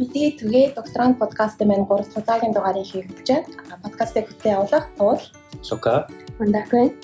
[0.00, 3.84] Мэдээ түгээ докторант подкастын маань 3 дахь удаагийн дугаарыг хийх гэж байна.
[3.84, 5.20] Подкастыг хөтлөө явуулах туул
[5.68, 6.08] Лука
[6.40, 6.96] Мандаквэ.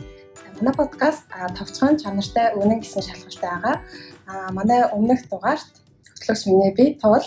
[0.57, 3.77] Манай подкаст товчхон чанартай үнэн гэсэн шалгалттай байгаа.
[4.25, 5.73] А манай өмнөх дугаарт
[6.09, 7.27] хөтлөгч минь би туул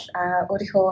[0.50, 0.88] өөрийнхөө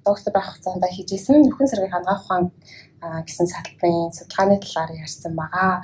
[0.00, 2.56] доктор байх хугацаанд хийжсэн нөхөн сэргийг хангах ухаан
[3.02, 5.82] гэсэн салбарын судалгааны талаар ярьсан байгаа.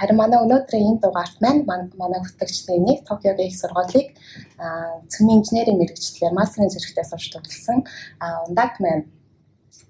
[0.00, 4.16] Харин манай өнөөдрийн энэ дугаарт маань манай хөтлөгчдийн нэг Токиогийн их сургуулийг
[5.12, 7.84] цөмийн инженерийн мэрэгчлэлээр мастерын зэрэгтээ сурч төгссөн
[8.48, 9.04] ундаг маань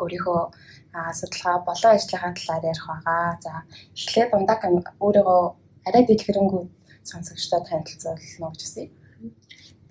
[0.02, 0.40] өөрийнхөө
[1.18, 3.38] судалгаа болон ажлынхаа талаар ярих байгаа.
[3.38, 3.52] За
[3.94, 4.60] эхлээд ундаг
[4.98, 5.42] өөрийгөө
[5.86, 6.64] арай дэлгэрэнгүй
[7.06, 8.90] сонсогчдод танилцуулна гэж хүсье.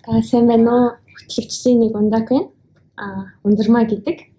[0.04, 0.84] Та сайн байна уу?
[1.16, 2.52] Хөтлөгчдийн нэг ундаг байна.
[3.00, 4.33] А ундрмаа гэдэг Аа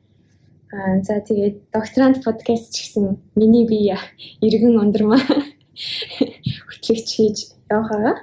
[0.75, 3.95] за тэгээд докторант подкаст ч гэсэн миний бие
[4.43, 5.23] иргэн ундрмаа
[6.67, 7.37] хөтлөгч хийж
[7.71, 8.15] явах байгаа.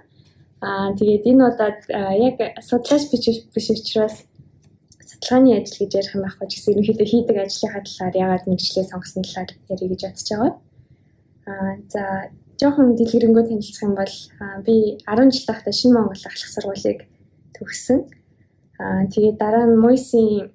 [0.60, 1.78] Аа тэгээд энэ удаад
[2.28, 4.28] яг судлаач биш биш учраас
[5.00, 9.24] судалгааны ажил гэж ярих юм байхгүй ч гэсэн ерөнхийдөө хийдэг ажлынхаа талаар яагаад мэрэгчлээ сонгосон
[9.24, 10.52] талаар ярих гэж бодож байгаа.
[11.48, 12.02] Аа за
[12.60, 14.14] жоохон дэлгэрэнгүй танилцах юм бол
[14.66, 14.74] би
[15.08, 17.00] 10 жил тахта Шинэ Монгол ахлах сургуулийг
[17.56, 17.98] төгссөн.
[18.78, 20.52] Аа тэгээд дараа нь Мойсийн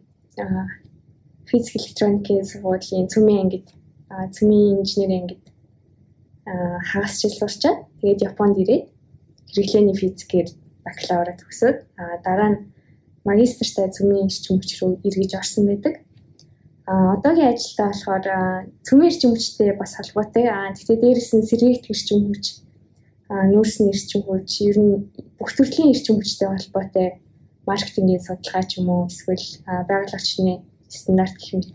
[1.50, 3.68] физик электроникийн сургуулийн цөмийн ангид
[4.36, 5.44] цөмийн инженерийн ангид
[6.92, 8.86] хагас жил сурчаад тэгээд Японд ирээд
[9.52, 10.48] хэрэглээний физикээр
[10.86, 11.78] бакалавра төгсөөд
[12.24, 12.60] дараа нь
[13.28, 15.94] магистртай цөмийн эрчим хүч рүү эргэж орсон байдаг.
[16.88, 18.26] А одоогийн ажилдаа болохоор
[18.88, 20.46] цөмийн эрчим хүчтэй бас холбоотой.
[20.48, 22.46] А тэгтээ дээрэс нь сэргийгт эрчим хүч,
[23.28, 24.94] нүүрсний эрчим хүч, ер нь
[25.36, 27.08] бүх төрлийн эрчим хүчтэй холбоотой
[27.68, 31.70] маркетингийн судалгаа ч юм уу эсвэл байгаль орчны стандарт гэх мэт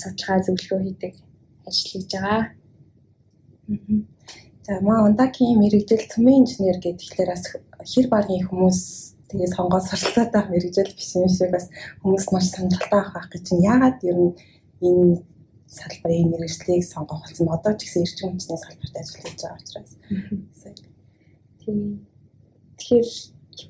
[0.00, 1.14] судалгаа зөвлөгөө хийдэг
[1.68, 2.42] ажил хийж байгаа.
[4.66, 7.44] За маа ундагийн мэрэгжил цөмийн инженер гэхлээр бас
[7.92, 8.80] хэр баргийн хүмүүс
[9.30, 11.66] тэгээ сонгоод суралцаатай мэрэгжил биш юм шиг бас
[12.02, 14.34] хүмүүс маш сонирхолтой авах гэж чинь яагаад ер нь
[14.86, 15.22] энэ
[15.66, 19.92] салбарын мэрэгжлийг сонгох болсон одоо ч гэсэн эрчим хүчний салбарт ажиллаж байгаа учраас.
[21.62, 22.06] Тийм.
[22.78, 23.08] Тэгэхээр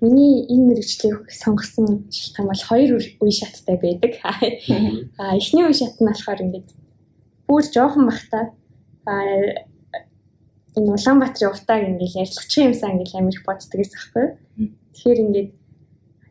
[0.00, 4.12] Миний энэ мэрэгчлийг сонгосон шалтгаан бол хоёр үе шаттай байдаг.
[5.20, 6.68] Аа эхний үе шат нь болохоор ингээд
[7.46, 8.50] бүр жоохон бахта
[9.06, 9.66] аа
[10.76, 14.30] энэ Улаанбаатарын утааг ингээд ярилцчих юмсан ингээд амирх боддог гэсэн хэрэг.
[14.92, 15.50] Тэгэхээр ингээд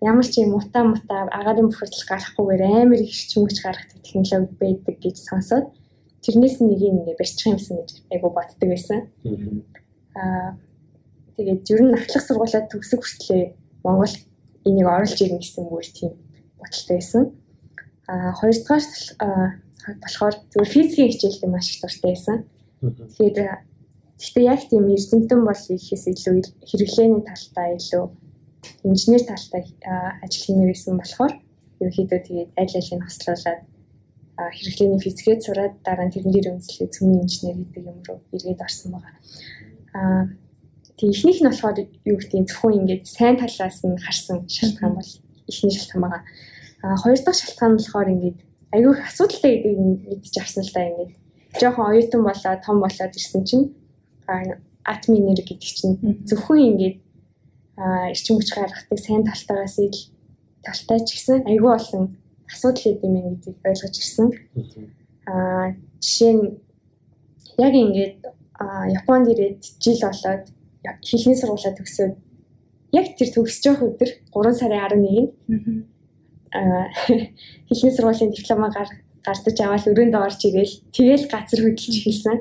[0.06, 5.18] ямар ч юм мута мута агарын бохирдол гарахгүйгээр амар их чимгч гаргадаг технологи байдаг гэж
[5.24, 5.66] сонсоод
[6.22, 9.00] тэрнээс нэг юм ингээд барьчих юмсан гэж айгу боддог байсан.
[10.14, 10.58] Аа
[11.36, 14.16] Тэгээд ер нь ахлах сургуулиуд төгсөх хүртлээр Монгол
[14.66, 16.12] энийг оруулж ирнэ гэсэн бүр тийм
[16.60, 17.24] бодолтой байсан.
[18.08, 18.86] А хоёрдугаар
[20.02, 22.38] болохоор зөвхөн физикийн хичээлд маш их дуртай байсан.
[22.82, 23.38] Тэгэхээр
[24.18, 26.36] гэхдээ яг тийм эрдэмтэн бол ихээс илүү
[26.70, 28.06] хэрэглээний талтай илүү
[28.88, 29.62] инженер талтай
[30.24, 31.34] ажил хиймээр байсан болохоор
[31.80, 33.62] ерөнхийдөө тэгээд аль алийг нь хослуулад
[34.58, 38.90] хэрэглээний физиkéд сураад дараа нь тэрэн дээр үндэслэх цөмийн инженер гэдэг юм руу эргээд орсон
[38.96, 39.14] байгаа.
[40.00, 40.24] Аа
[40.98, 45.12] Тэг ихнийх нь болохоор юу гэдэг нь зөвхөн ингээд сайн талаас нь харсан шалтгаан бол
[45.48, 46.24] ихний шалтгаан байгаа.
[46.84, 48.38] А хоёр дахь шалтгаан нь болохоор ингээд
[48.76, 51.12] аюу их асуудалтай гэдгийг мэдчих авсан л да ингээд
[51.60, 53.66] жоохон оюутан болоод том болоод ирсэн чинь
[54.84, 55.96] атомын энерги гэдэг чинь
[56.30, 56.98] зөвхөн ингээд
[58.12, 59.98] эрчим хүч гаргадаг сайн талтайгаас ил
[60.64, 62.04] талтай ч гэсэн аюу олон
[62.48, 64.28] асуудал идэм юм гэдгийг ойлгож ирсэн.
[65.28, 66.44] Аа жишээ нь
[67.58, 68.20] яг ингээд
[68.98, 70.46] Японд ирээд жил болоод
[71.02, 72.14] хэлний сургуулаа төгсөөд
[72.96, 75.30] яг тэр төгсөж явах өдөр 3 сарын 11-нд
[76.56, 76.88] аа
[77.68, 78.70] хэлний сургуулийн дипломаа
[79.26, 82.38] гардаж аваад өрөөнд орж ирээл тэгэл газар хөдөлж эхэлсэн.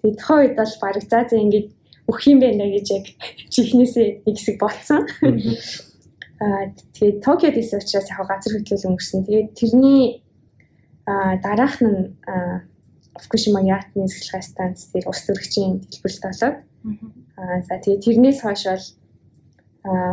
[0.00, 1.66] Тэгээд тухайн үед бол баг заа заа ингэж
[2.08, 3.06] өөх юм байна гэж яг
[3.52, 5.02] чихнээсээ нэг хэсэг болцсон.
[6.42, 9.20] Аа тэгээд Токиод ирсэн учраас яг газар хөдлөл өнгөрсөн.
[9.28, 10.24] Тэгээд тэрний
[11.06, 12.16] аа дараах нь
[13.22, 16.56] Фукушимагийн атомын цэцлэгээ станц дээр ус төрөгчийн дэлбэрэлт болоод
[17.36, 18.86] Аа за тэгээ тэрнээс хойш бол
[19.88, 20.12] аа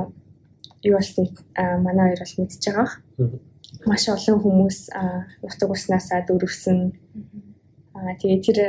[0.84, 2.90] юу болсныг манай хоёр бол мэдчихэж байгаа.
[3.86, 4.80] Маш олон хүмүүс
[5.44, 6.80] нутаг уснасаа дөрвсөн.
[7.94, 8.60] Аа тэгээ тэр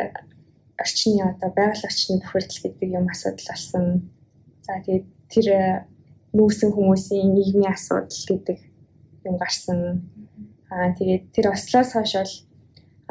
[0.83, 3.85] орчны одоо байгаль орчны бохирдол гэдэг юм асуудал болсон.
[4.67, 5.47] За тэгээ тэр
[6.35, 8.59] нүүсэн хүмүүсийн нийгмийн асуудал гэдэг
[9.25, 10.11] юм гарсан.
[10.71, 12.35] Аа тэгээд тэр ослоос хойш бол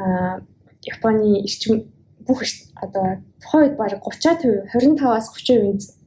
[0.04, 0.42] аа
[0.84, 1.92] Японы эрчим
[2.30, 2.46] бүх
[2.78, 5.98] одоо тухайн үед баг 30-аад 25-аас 30%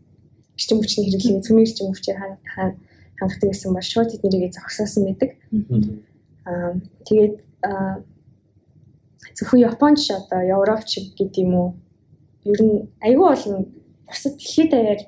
[0.55, 2.19] эрчим хүчний хэрэглээ цөмийн эрчим хүчээр
[3.19, 5.31] хангадаг гэсэн бол шууд тэднийг зогсоосон байдаг.
[6.47, 7.35] Аа тэгээд
[9.37, 11.69] зөвхөн Японд ч одоо Европч гэдэг юм уу
[12.47, 13.67] ер нь айгүй олон
[14.07, 15.01] бусад дэлхийд даяар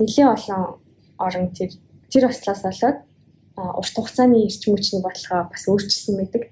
[0.00, 0.60] нэлээд олон
[1.16, 1.70] орон тэр
[2.12, 2.98] тэр ослоос болоод
[3.56, 6.42] урт хугацааны эрчим хүчний бодлогоо бас өөрчилсөн байдаг.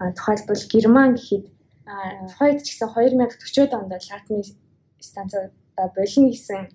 [0.00, 1.44] Аа тухайлбал Герман гэхэд
[2.38, 4.44] хойд ч гэсэн 2040 онд атомын
[5.00, 6.68] станцаа болно гэсэн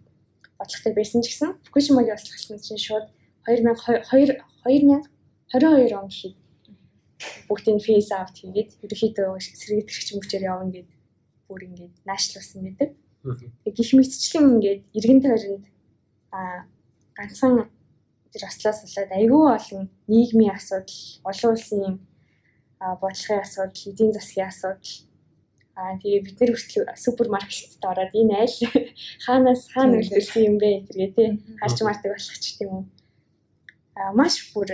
[0.59, 3.05] бодлоготой байсан ч гэсэн Фукушимагийн ослогсон чинь шууд
[3.45, 6.35] 2022 2022 он гэхэд
[7.47, 10.89] бүгдийг фейс аут хийгээд ерөөхдөө сэргийлэгч мөчээр явна гэд
[11.47, 12.89] бүр ингээд наашлуулсан байдаг.
[13.63, 15.65] Гэх мэтчлэн ингээд эргэн тойронд
[16.31, 16.65] а
[17.15, 17.69] ганцхан
[18.33, 21.99] тэр ослоос болоод айгүй олон нийгмийн асуудал, олон улсын
[22.79, 24.93] бодлогын асуудал, эдийн засгийн асуудал
[25.75, 28.55] Аа тэгээ бид нэр хүртэл супермаркетт ороод энэ айл
[29.27, 31.29] хаанаас хаана үлдэрсэн юм бэ гэдгээ тий.
[31.59, 32.83] Харж мардаг болох ч тийм үү.
[33.99, 34.71] Аа маш бүр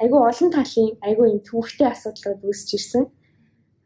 [0.00, 3.04] айгүй олон талын айгүй юм төвхтэй асуудлууд үүсэж ирсэн.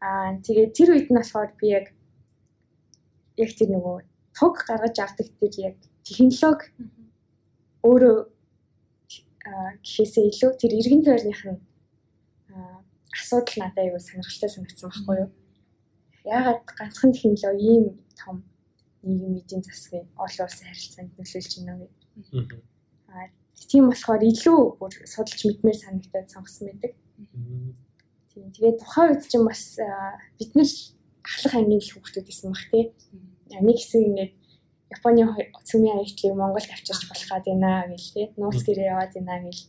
[0.06, 1.86] Аа тэгээ тэр үед нь болохоор би яг
[3.42, 3.96] яг тэр нөгөө
[4.38, 5.76] тог гаргаж авдаг тэр яг
[6.06, 6.70] технологи
[7.82, 8.16] өөрөө
[9.82, 11.58] гэхээсээ илүү тэр иргэн тойрных нь
[13.12, 15.30] асуудал надад айгүй сонирхолтой санагдсан байхгүй юу?
[16.24, 17.84] яагаад ганцхан технологи ийм
[18.16, 18.36] том
[19.02, 21.86] нийгмийн эдийн засгийн олон улсын харилцаанд нөлөөлж байна вэ?
[23.10, 23.28] Аа
[23.70, 26.92] тийм болохоор илүү бүр судалж мэдмээр санагдаад сонгосон байдаг.
[28.30, 29.64] Тийм тэгээд тухайн үед чинь бас
[30.38, 30.70] бид нэр
[31.26, 32.84] ахлах ангийн хүүхдүүд байсан баг тий.
[33.66, 34.32] Нэг хэсэг ингээд
[34.92, 35.24] Японы
[35.64, 38.26] цөмийн аягтлыг Монголд авчирч болох гад байна гэл тий.
[38.36, 39.62] Нууц гэрээ яваад байна гэл.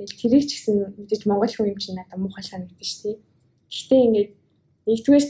[0.00, 3.20] Тэгэл тэрийг ч гэсэн мэдээж Монгол хүн юм чинь надад муухай санагдаж тий.
[3.68, 4.30] Гэхдээ ингээд
[4.88, 5.26] нэгдүгээр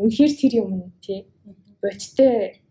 [0.00, 1.28] үнэхээр тэр юм нь тий
[1.84, 2.64] бодиттой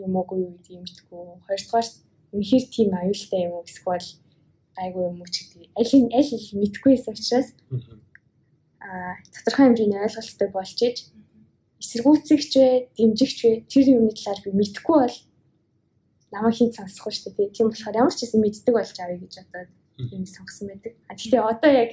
[0.00, 1.20] юм уугүй юу гэдэг юм гэдэггүй.
[1.44, 1.88] Хоёрдугаар
[2.32, 4.08] үнэхээр тийм аюултай юм уу эсвэл
[4.80, 5.68] айгүй юм уу ч гэдэг.
[5.76, 7.48] Аль нь аль л мэдхгүйсэн учраас
[8.80, 10.96] аа тодорхой хэмжээний ойлголттой болж иж
[11.84, 15.16] эсэргүүцэгч вэ, дэмжигч вэ тэр юмны талаар би мэдэхгүй бол
[16.32, 17.52] намайг хин сонсохгүй шүү дээ.
[17.52, 19.68] Тийм болохоор ямар ч юм мэддэг болж авъя гэж бодоод
[20.08, 20.92] юм сонгосон байдаг.
[21.08, 21.90] А гэхдээ одоо яг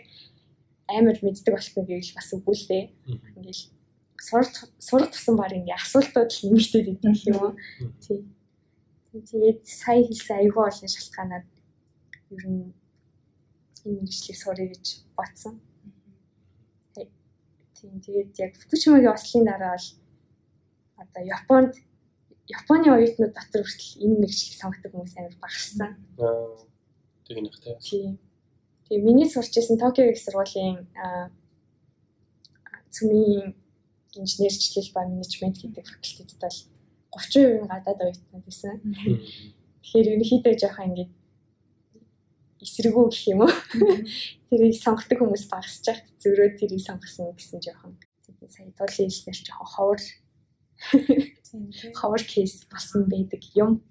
[0.88, 2.83] амар мэддэг болох нь гэвэл бас үгүй л дээ.
[3.36, 3.63] Ингээл
[4.18, 7.56] сурах сурах тусан баг ингээ асуултууд л нэмэгдээд идэх юм.
[8.00, 8.24] Тий.
[9.12, 11.45] Тэгээд сая хэлсэн аюул олон шалтгаанаар
[12.31, 12.74] ер нь
[13.86, 14.86] энэ мэржлийг сурах гэж
[15.18, 15.59] бодсон.
[17.77, 19.88] Тийм тэгээд яг Фукушимагийн ослын дараа бол
[20.98, 21.74] одоо Японд
[22.48, 25.92] Японы оюутнууд дотор хүртэл энэ мэржлийг сонгодог хүмүүс амар багассан.
[27.27, 27.77] Тийм тийм.
[27.79, 28.19] Тийм.
[28.88, 30.88] Тэгээ миний сурч ирсэн Токио их сургуулийн
[32.89, 33.56] цөмийн
[34.15, 36.57] инженерчлэл ба менежмент гэдэг факультетд бол
[37.19, 38.79] 30% нь гадаад оюутнууд байсан.
[39.83, 41.12] Тэгэхээр ерөнхийдөө жоохон ингээд
[42.63, 43.53] эсрэгүү гэх юм уу.
[44.50, 47.94] Тэрийг сонгодог хүмүүс багасч яхад зөрөө тэрийг сонгосон гэсэн жоохон
[48.47, 50.00] сая тулын хэлснээр жоохон ховор
[52.00, 53.83] ховор кейс болсон байдаг юм.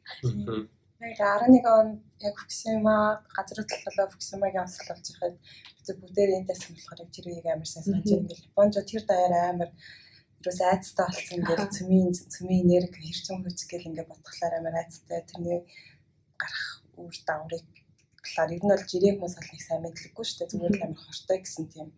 [1.00, 1.86] Яг 11 он
[2.20, 5.36] яг Фукусима газрууд талаа Фукусимагийн онцлог болж байхад
[5.76, 8.32] бид бүгдээр эндээс болохоор яг тэр үеийг амар сайн санаж байна.
[8.50, 9.70] Японч тэр даяар амар
[10.46, 15.20] Тэрээс айцтай болсон ингээд цөмийн цөмийн энерги хэрчэн хүч гэл ингээд бодглохлаар амар айцтай.
[15.26, 15.60] Тэрний
[16.38, 16.66] гарах
[17.00, 17.66] үр дагаврыг
[18.22, 20.50] талаар ер нь бол жирийн хүмүүс бол нэг сайн мэдлэггүй шүү дээ.
[20.52, 21.88] Зүгээр л амар хортой гэсэн тийм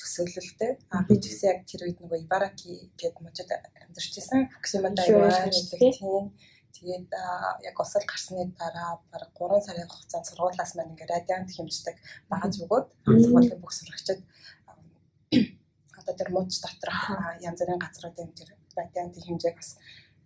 [0.00, 0.72] төсөөлөлтэй.
[0.90, 4.50] А би ч гэсэн яг тэр үед нөгөө Ибараки гэдэг мужид амьдарч байсан.
[4.50, 6.24] Фукусимада яваад тийм
[6.76, 7.08] Тэгээд
[7.68, 11.96] яг осол гарсны дараа бараг 3 сарын хугацаанд сургуулиас маань ингээд радиант хэмждэг
[12.32, 12.86] багаж өгөөд
[13.22, 14.20] сургуулийн бүх сурагчид
[15.98, 17.00] одоо тэр мууч доторх
[17.42, 19.70] янз бүрийн газруудын тэр радиантын хэмжээг бас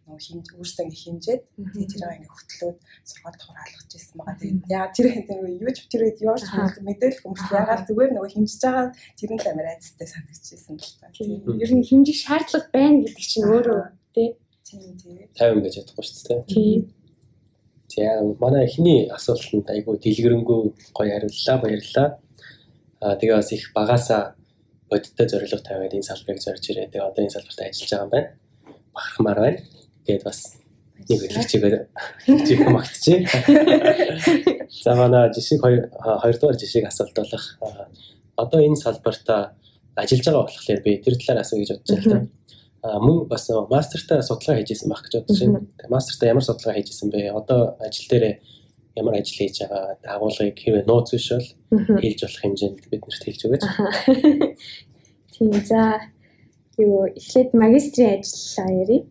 [0.05, 2.79] нөгөө хэмж өөрсдөө ингэ хэмжээд тэгээд тэр ингэ хөтлөөд
[3.09, 4.37] сургаалт хураалгаж ирсэн байгаа.
[4.37, 6.45] Тэгээд яа тэр нөгөө юу ч тэр үед юу ч
[6.85, 11.09] мэдээлэл хүмүүс яагаад зүгээр нөгөө хэмжиж байгаа тэр нь л амар айцтай санагдчихсэн л та.
[11.65, 13.81] Ер нь хэмжих шаардлага байна гэдэг чинь өөрөө
[14.13, 14.29] тий.
[14.65, 15.17] Тийм тийм.
[15.37, 16.41] 50 гэж ядахгүй шүү дээ.
[16.49, 16.81] Тийм.
[17.93, 20.61] Тийм манай эхний асуултанд айгүй дэлгэрэнгүй
[20.97, 22.09] гоё хариуллаа баярлалаа.
[23.05, 24.35] Аа тэгээ бас их багасаа
[24.91, 28.31] бодиттой зорилго тавиад энэ салбарыг зорж ирээд тэгээ одоо энэ салбарт ажиллаж байгаа юм байна.
[28.95, 29.61] Бахархмаар байна.
[30.07, 30.39] Тэгээд бас
[31.09, 31.89] нэг хэлчихээ
[32.25, 33.21] хэлчих магтчих.
[34.85, 37.45] За манай жишээ хоёрдугаар жишээг асуулт болох
[38.37, 39.29] одоо энэ салбарт
[39.97, 42.29] ажиллаж байгаа болохоор би тэр талаар асуу гэж бодож байна.
[42.85, 45.65] Мөн бас мастертаа судалгаа хийжсэн байх гэж бодож байна.
[45.89, 47.33] Мастертаа ямар судалгаа хийжсэн бэ?
[47.33, 48.45] Одоо ажил дээр
[48.95, 51.49] ямар ажил хийж байгаа агуулгыг хэрвээ нууц биш бол
[52.01, 53.65] хийж болох хэмжээнд биднэрт хэлж өгөөч.
[55.33, 55.81] Тийм за
[56.77, 59.03] юу эхлээд магистрийн ажиллаа ярив.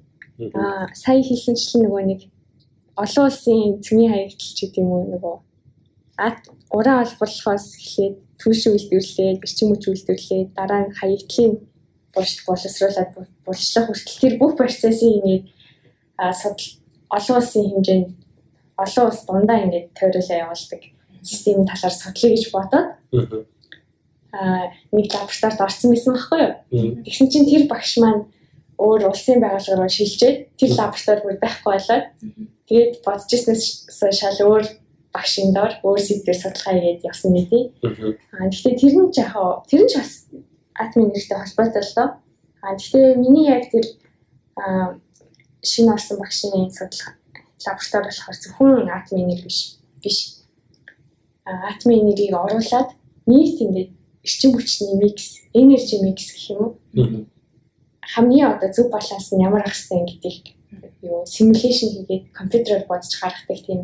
[0.53, 2.21] Аа сая хэлсэнчлэн нөгөө нэг
[2.93, 5.35] олон улсын цэгийн хаягдл ч гэдэг юм уу нөгөө
[6.77, 11.53] уран олборлохоос эхлээд түүш үйлдвэрлээд, эрчим хүч үйлдвэрлээд дараа нь хаягдлын
[12.13, 13.09] боловсруулаад
[13.45, 15.41] булшлах хүртэл тэр бүх процессыг нэг
[16.37, 16.67] судал
[17.09, 18.09] олон улсын хэмжээнд
[18.77, 20.81] олон улс дундаа ингээд тойруулаа явуулдаг
[21.21, 22.87] системийн талаар судлаа гэж бодоод
[24.33, 26.53] аа нэг лабораторид орсон байсан байхгүй юу.
[27.05, 28.25] Тэгсэн чинь тэр багш маань
[28.81, 32.05] өөр улсын байгууллага руу шилжээд тэр лаборатори бүр байхгүй болоод
[32.65, 33.63] тэгээд бодож ирснээс
[34.17, 34.65] шал өөр
[35.13, 37.51] багшийн дор өөр сэдвээр судалгаа хийгээд явсан мэт.
[38.33, 39.33] Аа гэхдээ тэр нь яг
[39.69, 40.11] тэр нь ч бас
[40.75, 42.09] админ нэртэй холбоотой л доо.
[42.61, 43.85] Аа гэхдээ миний яг тэр
[45.63, 47.15] шинэ орсон багшийн судалгаа
[47.65, 50.19] лаборатори болохоор зөвхөн админ нэр биш биш.
[51.45, 52.89] Аа админ нэрийг оруулаад
[53.25, 53.91] нийт ингээд
[54.23, 57.25] эрчим хүчний микс, энержи микс гэх юм уу?
[58.13, 60.45] хамгийн одоо зөв баланс нь ямар ах хэвээр гэдгийг
[61.01, 63.81] юу симуляшн хийгээд компьютероор бодож харахдаг тийм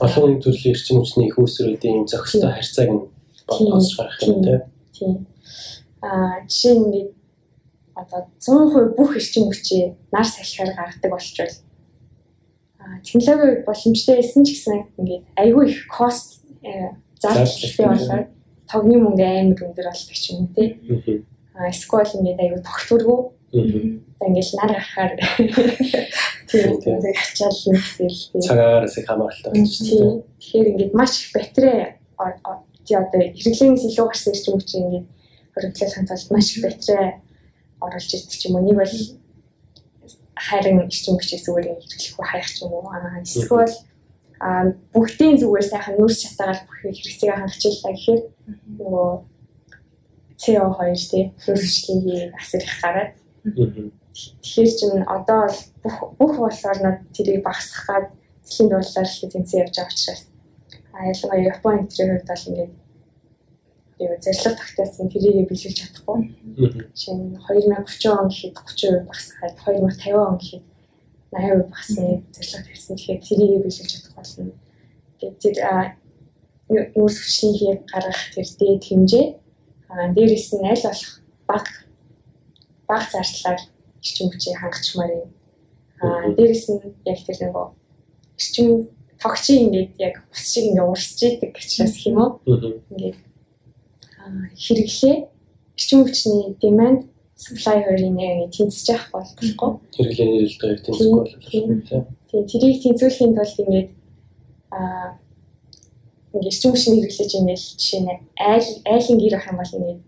[0.00, 3.02] олон төрлийн эрчим хүчний их үүсрүүдийн зохистой харьцааг нь
[3.46, 4.40] бодож харах юм
[4.96, 5.26] тийм.
[6.00, 7.10] Аа жишээ нь ингээд
[7.94, 11.54] одоо 100% бүх эрчим хүчийг нар салхиар гаргадаг болчвол
[12.80, 18.26] аа технологи боломжтой байсан ч гэсэн ингээд айгүй их кост э, зарлалтай болоод
[18.70, 21.28] тогны мөнгө амар өндөр болдог ч юм уу тийм
[21.68, 23.20] эсвэл ингээд аюу тогтворгүй.
[24.20, 25.12] Ингээл нар гарахаар
[26.48, 28.40] тийм тийм ачаал нэгсэл.
[28.40, 29.66] Цагаараас их хамааралтай байна.
[29.66, 32.00] Тэгэхээр ингээд маш их батарей
[32.86, 35.06] тий одоо хэрэглэнээс илүү гарсан ирчим хүч ингээд
[35.60, 37.20] хөрөнгөлөх хандалт маш их батарей
[37.84, 38.64] оруулж ирдэг ч юм уу.
[38.64, 38.96] Нэг бол
[40.40, 42.88] харин ирчим хүчээс зүгээр хэрэглэх үү хаях ч юм уу.
[43.20, 43.76] Эсвэл
[44.40, 48.22] а бүгдийн зүгээр сайхан нүүрс чатаагаар бүх хэрэгцээг хангачиллаа гэхээр
[48.80, 49.08] нөгөө
[50.40, 50.80] CO2
[51.12, 53.12] тий хөрвчлэгийн асар их гараад
[53.44, 55.44] тэгэхээр чинь одоо
[55.84, 58.06] бүх бүх улс орнууд тэрийг багасгах гад
[58.48, 60.22] дэлхийн дурлалаар тэмцэн явж байгаа учраас
[60.96, 62.72] а ялангуяа Япон энтрийн хувьд бол ингээд
[64.00, 66.18] юу зэрлэг тогтоосон тэрийг биелүүлж чадахгүй.
[66.96, 70.64] Жишээ нь 2030 он гэхэд 30% багасгаад 2050 он гэхэд
[71.30, 72.96] 80% багасны зэрлэг тавьсан.
[72.96, 74.52] Тэгэхээр тэрийг биелүүлж чадахгүй болно.
[75.20, 75.56] Тэгээд тэр
[76.96, 79.26] нүүрс хүчний хийг гаргах тэр дээд хэмжээ
[79.90, 81.18] Аа дээрэс нь аль болох
[81.50, 81.66] баг
[82.86, 83.58] баг зардлаар
[83.98, 85.30] эрчим хүчийг хангачмаар юм.
[85.98, 87.54] Аа дээрэс нь яг тэр нэг
[88.38, 88.68] эрчим
[89.18, 92.30] тогчийн ингээд яг ус шиг ингээд урсж идэг учраас юм уу?
[92.46, 93.18] Ингээд
[94.56, 95.16] хэрэглээ.
[95.76, 97.08] Эрчим хүчний demand
[97.40, 99.70] supply хоёрын нэг тэнцэж явах болтолгүй.
[99.96, 101.68] Хэрэглээний нөлөөтэй тэнцэхгүй бол тийм.
[102.28, 103.90] Тийм тэрийг тэнцвэрлэхийн тулд ингээд
[104.70, 105.16] аа
[106.32, 110.00] ингээд эрчим хүчний хэрэглэж ингээл жишээ нь айл айлын гэр ах юм бол ингээд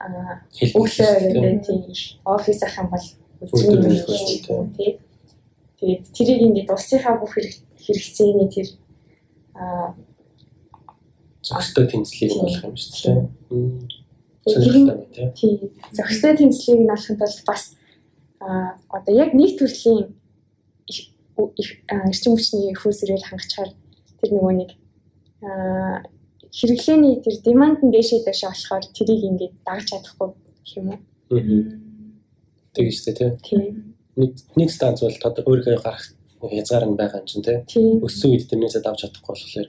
[0.00, 0.34] аа
[0.78, 1.80] өглөө ингээд тийм
[2.24, 3.06] офис ах юм бол
[4.72, 4.96] тийм
[5.78, 7.34] тэгээд тэрийг ингээд улсынхаа бүх
[7.84, 8.68] хэрэгцээний тэр
[9.58, 9.92] аа
[11.42, 13.28] зохистой тэнцлийг нь болох юм шүү
[14.46, 15.32] дээ.
[15.34, 15.70] Тийм.
[15.92, 17.74] Зохистой тэнцлийг нь олохын тулд бас
[18.40, 20.14] а одоо яг нэг төрлийн
[21.38, 23.70] эрчим хүчний хөөс ирэл хангачаар
[24.18, 24.70] тэр нөгөө нэг
[26.52, 31.00] хэрэглээний тэр деманд нь дээшээ дэше болохоор тэрийг ингээд дагж чадахгүй гэх юм уу.
[32.74, 33.94] Тэгэж тэ тийм.
[34.16, 36.06] Нэг нэг станц бол тод өөрийнхөө гарах
[36.50, 37.58] хязгаар нь байгаа юм чинь тий.
[38.02, 39.68] Өссөн үед тэрнээсээ давж чадахгүй болохоор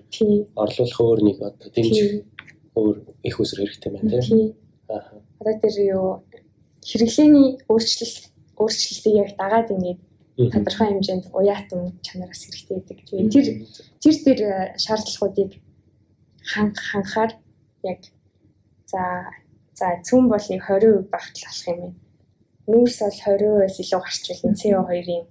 [0.58, 2.25] орлуулах өөр нэг одоо дэмжих
[2.74, 4.56] өөр их усэр хэрэгтэй байна тий.
[4.89, 5.22] Аа.
[5.39, 6.08] Одоо тэр юу
[6.82, 10.01] хэрэглээний өөрчлөлт өөрчлөлтийг яг дагаад ингээд
[10.53, 12.98] тодорхой хэмжээнд уяатан чанараас хэрэгтэй гэдэг.
[13.06, 13.48] Тэгээ тэр
[14.01, 15.51] тэр тэр э, шаардлагуудыг
[16.42, 17.32] ханх ханхаар
[17.86, 18.01] яг
[18.89, 19.30] за
[19.74, 21.77] за цүн бол нэг 20% багтал болох юм.
[21.77, 21.96] Байна.
[22.63, 25.25] Нүүрс бол 20%-аас илүү гарчвал CO2-ийн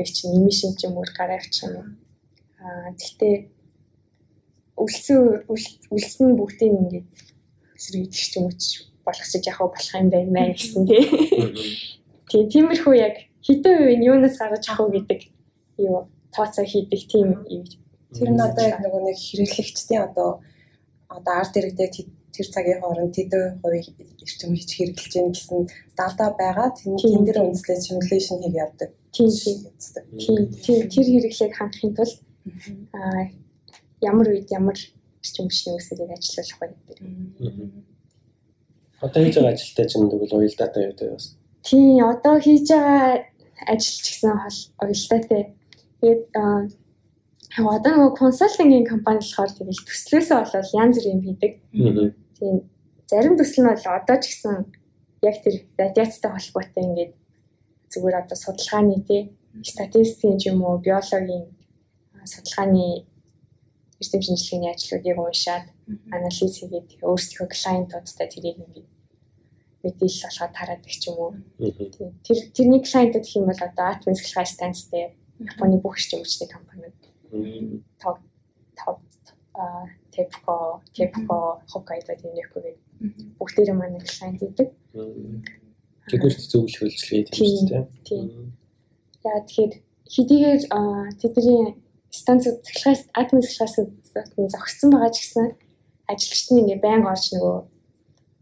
[0.00, 1.98] яг чинь эмишн ч юм уу гараа авчих юм.
[2.62, 3.34] Аа гэхдээ
[4.78, 5.18] үлдсэн
[5.92, 7.06] үлдсэн бүгдийг ингээд
[7.76, 8.54] эсрэгдэх ч юм уу
[9.04, 11.02] болгочих яг болох юм байна мэн гэсэн тий.
[12.30, 13.14] Тийм тиймэрхүү яг
[13.46, 15.20] хэдэн үеийн юунаас гаргаж авах гэдэг
[15.82, 17.64] юу тооцоо хийдэг тийм юм
[18.14, 20.40] Тэр нь одоо яг нөгөө нэг хэрэглэгчдийн одоо
[21.12, 23.86] одоо арт иргэдэг тэр цагийн хооронд тэдэн хувийг
[24.22, 25.66] эрчим хийж хэрэглэж гин гэсэн
[25.98, 26.70] дата байгаа.
[26.70, 28.90] Тэн дээр үндэслээд simulation хийх явдаг.
[29.10, 29.58] Тийм тийм.
[30.62, 32.14] Тийм тэр хэрэглээг хангахын тулд
[32.94, 33.26] аа
[33.98, 36.98] ямар үед ямар эрчим хүчний үүсэлийг ажиллуулах вэ гэдэг.
[39.02, 41.26] Одоо хийж байгаа ажилтай ч юм тэгвэл ойл дата юу гэдэг бас.
[41.66, 43.26] Тийм одоо хийж байгаа
[43.66, 44.30] ажил ч гэсэн
[44.78, 45.42] ойлтаатай.
[45.98, 46.22] Тэгээд
[47.56, 51.52] Одоо нөгөө консалтингийн компани болохоор тэгэл төслөөсөө болол янз бүр юм хийдэг.
[52.38, 52.70] Тийм.
[53.10, 54.56] Зарим төсөл нь бол одоо ч гэсэн
[55.22, 57.12] яг тэр радиацтай холбоотой ингээд
[57.92, 59.22] зүгээр одоо судалгааны тий
[59.64, 61.44] статистикийн ч юм уу биологийн
[62.32, 63.08] судалгааны
[64.00, 65.66] эрдэм шинжилгээний ажлуудыг уншаад
[66.14, 68.88] анализ хийгээд өөрсдийнхөө клиентуудтай тэрийг ингээд
[69.82, 71.32] мэдээлэл болгоод тараадаг ч юм уу.
[72.26, 75.04] Тэр тэрний клиентууд гэх юм бол одоо Atmos Sky Stance-тэй
[75.38, 76.98] Японы бүх эрчим хүчний компаниуд
[78.02, 78.18] топ
[79.54, 79.86] а
[80.18, 82.76] Тепко, Кепко, Хоккайдо Тинеко гэдэг
[83.38, 84.74] бүгдээрээ манай клиент идэг.
[86.10, 87.86] Тэднэрт зөвлөх үйлчлэгээ тийм үү?
[88.02, 88.26] Тийм.
[89.22, 89.74] Яа тэгэхээр
[90.10, 90.60] хэдийгээр
[91.22, 91.78] тэдний
[92.10, 93.76] станц цэглээс админ цэглээс
[94.50, 95.46] зогссон байгаа ч гэсэн
[96.10, 97.56] ажилчид нь ингээ байнга орж нөгөө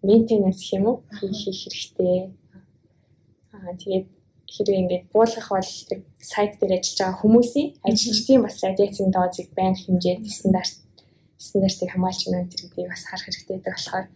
[0.09, 2.33] мейнтенанс гэх юм уу хийх хэрэгтэй.
[3.53, 4.07] Аа тэгээд
[4.49, 5.71] хэрвээ ингээд буулгах бол
[6.33, 10.86] сайт дээр ажиллаж байгаа хүмүүсийн ажилчдын бас радиацийн доозыг байнга хэмжээд стандарт
[11.39, 14.07] стандартыг хамгаалж байна гэдгийг бас харах хэрэгтэй байдаг болохоор.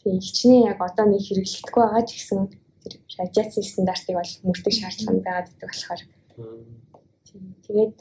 [0.00, 2.40] Тийм хичнээн яг одоо нэг хэрэглэгдэхгүй байгаа ч гэсэн
[2.84, 6.02] тэр радиацийн стандартыг бол мөрдөх шаардлага байгаад байдаг болохоор.
[7.24, 7.96] Тийм тэгээд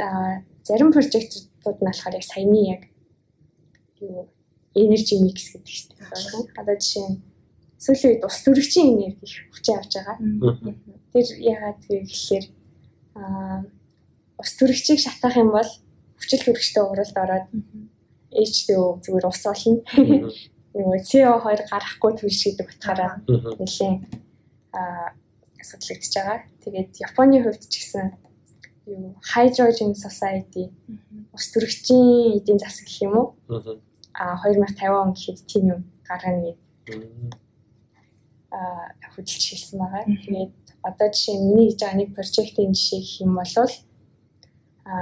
[0.68, 2.82] зарим прожектууд нь болохоор яг саяны яг
[4.04, 4.28] юу
[4.76, 6.48] energy mix гэдэг чинь байна.
[6.60, 7.22] Одоо жишээ нь
[7.80, 10.18] сүүлийн үед ус төрөгчийн энерги их хүчээ авч байгаа.
[11.12, 12.46] Тэр яагаад гэхээр
[13.16, 13.64] аа
[14.40, 15.72] ус төрөгчийг шатаах юм бол
[16.20, 17.48] хүчил төрөгчтэй уралд ороод
[18.34, 19.78] H2O зүгээр ус болно.
[20.74, 24.02] Нөгөө CO2 гарахгүй төрж гэдэг утгаараа нэлээд
[24.74, 25.14] аа
[25.62, 26.40] асуудлагдж байгаа.
[26.66, 28.18] Тэгээд Японы хувьд ч гэсэн
[28.90, 30.74] юу Hydrogen Society
[31.32, 33.28] ус төрөгчийн эдийн засаг гэх юм уу?
[34.14, 36.54] а 2050 он гэхэд тийм юм гаргана
[36.86, 37.34] гэдэг
[38.52, 40.06] а хөдөлж хэлсэн байгаа.
[40.06, 43.54] Тэгээд одоо жишээ миний хийж байгаа нэг прожектын жишээ гэх юм бол
[44.86, 44.94] а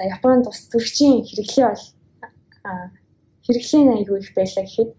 [0.00, 1.84] за Японд ус төрөгчийн хэрэглээ бол
[2.64, 2.88] а
[3.44, 4.90] хэрэглээ аягүй их байлаа гэхэд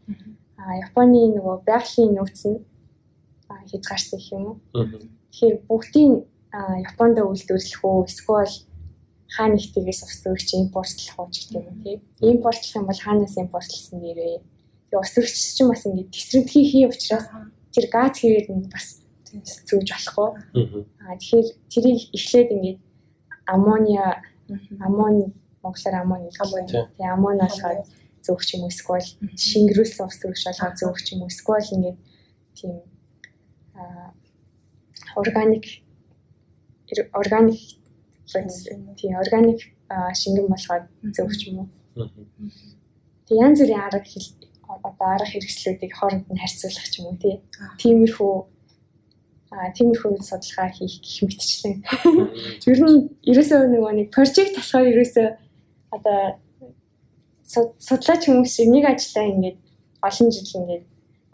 [0.85, 2.61] Японы нөгөө байгалийн нөөц нь
[3.49, 4.57] хязгаартай гэх юм уу.
[5.33, 6.13] Тэгэхээр бүгдийн
[6.85, 8.53] Японд үйлдвэрлэх үү эсвэл
[9.33, 11.97] хаа нэгтгээс ус төрөгч импортлох уу гэх юм тий.
[12.21, 14.37] Импортлох юм бол хаанаас импортлсон нэрээ.
[14.93, 17.25] Тэгээ ус төрөгч чинь бас ингэ тесрэгдхий хий учраас
[17.73, 19.01] тэр газ хэвээр нь бас
[19.65, 20.29] зүүж болохгүй.
[21.01, 22.71] Аа тэгэхээр тэрийг эхлээд ингэ
[23.49, 24.21] аммониа
[24.85, 25.25] аммони
[25.63, 26.29] монголоор аммони
[26.97, 27.77] тий аммони болохоор
[28.25, 29.07] зөөгч юм эсвэл
[29.49, 31.91] шингэрүүлсэн ус төрөгч болгоо зөөгч юм эсвэл ингэ
[32.57, 32.73] тийм
[33.75, 34.13] аа
[35.15, 35.65] органик
[37.19, 37.59] органик
[38.99, 39.61] тий органик
[40.21, 40.85] шингэн болгоод
[41.15, 41.67] зөвч юм уу.
[43.27, 44.29] Тэг янз бүрийн арга хэл
[44.67, 47.35] одоо арга хэрэгслүүдийг хооронд нь харьцуулах ч юм уу тий.
[47.81, 48.47] Тиймэрхүү а
[49.51, 51.75] тиймэрхүү судалгаа хийх гэх мэтчлэн.
[52.71, 55.27] Ер нь ерөөсөө нөгөө нэг прожект болохоор ерөөсөө
[55.91, 56.39] одоо
[57.51, 59.59] судлаач хүмүүс нэг ажиллаа ингээд
[60.07, 60.85] олон жил ингээд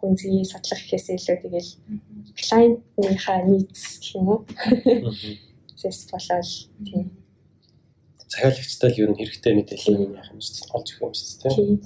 [0.02, 1.72] гүнзгий судлах гэхээс илүү тэгэл
[2.34, 4.40] клиентныхаа нийц гэх юм уу?
[5.78, 6.52] Зэс болол
[6.86, 7.14] тийм.
[8.26, 11.78] Захиалагчтай л ер нь хэрэгтэй мэдээлэл юм яах юм шиг олж өгөх юм шиг тийм.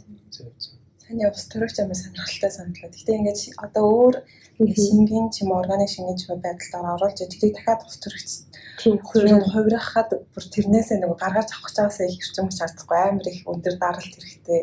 [1.11, 2.87] Таны ус төрөгч юм сонирхолтой сандлаа.
[2.87, 4.15] Гэхдээ ингээд одоо өөр
[4.63, 8.31] шингийн ч юм органик шингийн ч байдалд оруулж тэрийг дахиад ус төрөгч
[8.79, 13.75] хувирын хувирахад бүр тэрнээсээ нэг гаргаж авах гэж байгаасаа их хэрчм шаардахгүй амар их өндөр
[13.75, 14.61] даралт хэрэгтэй.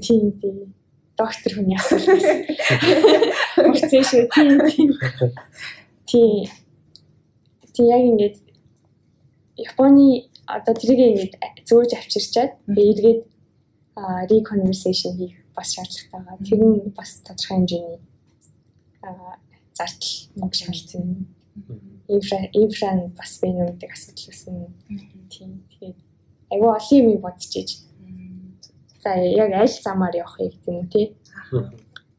[0.00, 0.56] Тийм тийм
[1.20, 2.08] доктор хүний асуулт.
[3.60, 4.90] Процесс тийм тийм.
[6.08, 6.48] Тийм
[7.76, 8.36] Тийм яг ингээд
[9.56, 11.34] Японы одоо тэрийг ингээд
[11.68, 13.20] зөөж авчирчаад эргээд
[13.96, 16.44] reconversation хийх бас шаардлагатай байгаа.
[16.44, 17.98] Тэр нь бас тодорхой хэмжээний
[19.76, 21.26] зардал мөнгө шаардсан.
[22.08, 24.68] Инфра инфра нь бас бэнэ гэдэг асуудал үүснэ.
[25.32, 25.50] Тийм.
[25.72, 25.98] Тэгээд
[26.52, 27.70] айгүй олон юм бодчихж.
[29.02, 31.06] За яг аль замаар явахыг гэдэг юм уу тий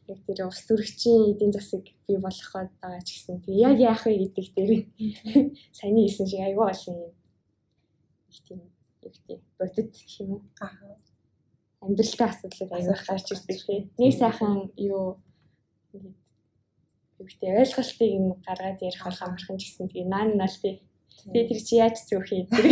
[0.07, 4.03] яг тэр ус төрөгчийн эдийн засаг бий болгох гээд байгаа ч гэсэн тэг яг яах
[4.07, 4.71] вэ гэдэг дээр
[5.77, 7.13] саяны хэлсэн шиг айгүй олон юм
[8.31, 8.59] их тийм
[9.03, 10.41] яг тийм бодит гэх юм уу
[11.81, 15.21] амьдралтай асуудлыг аяг гарч ирдэг тийм нэг сайхан юу
[17.19, 20.81] юутэй ойлголтыг нь гаргаад ярих болох амархан гэсэн тэгээ наан наал тий.
[21.33, 22.67] Тэгээ тэр чи яаж зөөх юм тэр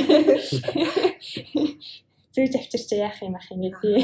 [2.34, 3.98] зөөж авчирч яах юм ах ингэ тий.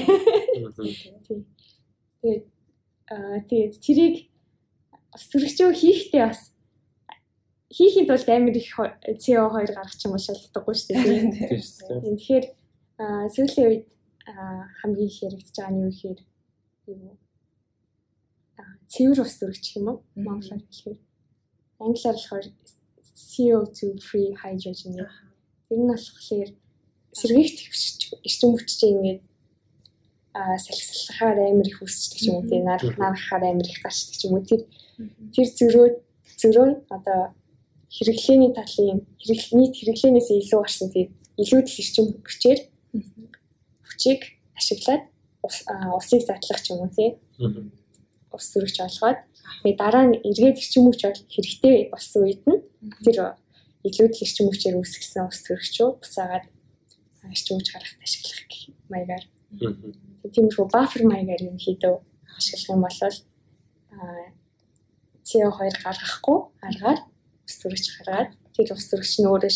[2.22, 2.44] Тэгээд
[3.50, 4.16] тэгээд тэрийг
[5.14, 6.42] бас төрөгчөө хийхдээ бас
[7.70, 11.62] хийхийн тулд амар их CO2 гаргах юм бол шалтгаангүй шүү дээ.
[12.18, 12.46] Тэгэхээр
[13.34, 13.86] сүүлийн үед
[14.82, 16.20] хамгийн их яригдж байгаа нь юу гэхээр
[16.88, 17.18] юу?
[18.92, 19.98] Цэвэр ус төрөгч юм уу?
[20.16, 21.00] Монголоор хэлэхээр
[21.80, 22.48] англиар болохоор
[23.32, 25.16] CO2 free hydrogen гэх.
[25.68, 26.50] Тэр нь болохоор
[27.20, 27.60] сэргийгт
[28.28, 29.22] эрчим хүчтэй ингээд
[30.34, 32.50] салхисалхаар амар их үсчдэг юм уу?
[32.50, 34.48] Тийм нарах нарахаар амар их гарчдаг ч юм уу?
[34.48, 34.62] Тэр
[35.34, 35.88] тэр зөрөө
[36.40, 37.36] зөрөө нь одоо
[37.92, 39.04] хэрэглээний талын
[39.60, 41.08] нийт хэрэглээнээс илүү гарсан тийм
[41.42, 42.60] илүү их эрчим хүчээр
[44.02, 44.22] хүчийг
[44.58, 45.04] ашиглаад
[45.46, 47.14] усыг задлах ч юм уу тийм
[48.34, 49.20] ус зөрөгч олгоод
[49.62, 52.66] тэгээ дараа нь эргээд эрчим хүч бол хэрэгтэй болсон үед нь
[53.06, 53.38] тэр
[53.86, 56.46] илүү их эрчим хүчээр үүсгэсэн ус зөрөгчөө буцаагаад
[57.30, 59.26] эрчим хүч гаргахад ашиглах гэх маягаар.
[60.34, 61.96] Тиймэрхүү buffer маягаар юм хийдөө
[62.40, 62.98] ашиглах юм бол
[65.30, 67.00] CO2 гаргахгүй аргаар
[67.46, 69.54] ус төрөгч гаргаад тэр ус төрөгч нь өөрөө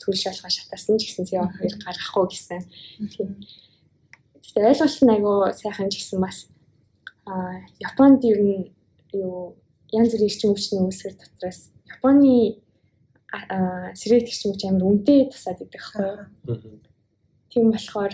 [0.00, 2.60] төрөл шалгаа шатаасан ч гэсэн CO2 гаргахгүй гэсэн.
[4.42, 6.38] Тэгтээ ойлголт нь айгүй сайхан ч гэсэн бас
[7.26, 8.72] а Японд ер нь
[9.12, 9.54] юу
[9.92, 12.58] янз бүрийн эрчим хүчний үүсгэр дотроос Японы
[14.00, 16.80] сэрэг эрчим хүч амар үнэтэй тусаад идэх байхгүй.
[17.50, 18.12] Тийм болохоор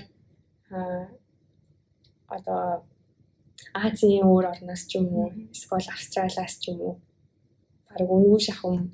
[2.28, 2.84] одоо
[3.72, 6.94] Азийн өөр орноос ч юм уу эсвэл Австралиас ч юм уу
[7.88, 8.92] баг өнгөө шахам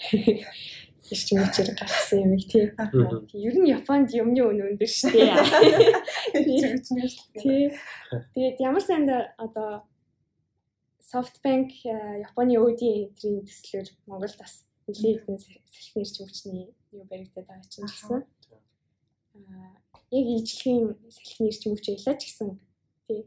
[1.12, 2.70] ирч мөчөр гарсан юм тий.
[3.34, 5.34] Ер нь Японд юмны өн өндөр шүү дээ.
[7.34, 7.74] Тий.
[8.34, 9.84] Тэгээд ямар санд одоо
[11.10, 11.82] SoftBank
[12.22, 16.62] Японы өөдийн энтрийн төслөөр Монголд бас нэлээд хэдэн салхины ирч мөчний
[16.94, 18.22] юу баригдаад байгаа чинь гэсэн.
[19.34, 19.74] Аа
[20.14, 22.48] яг ижлэгийн салхины ирч мөч байлаа ч гэсэн
[23.06, 23.20] тий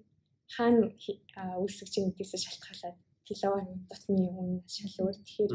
[0.55, 0.91] хаана
[1.59, 5.17] үүсгэж нэгдээс шалтгаалаад киловатт дотны үн шал өөр.
[5.23, 5.51] Тэгэхээр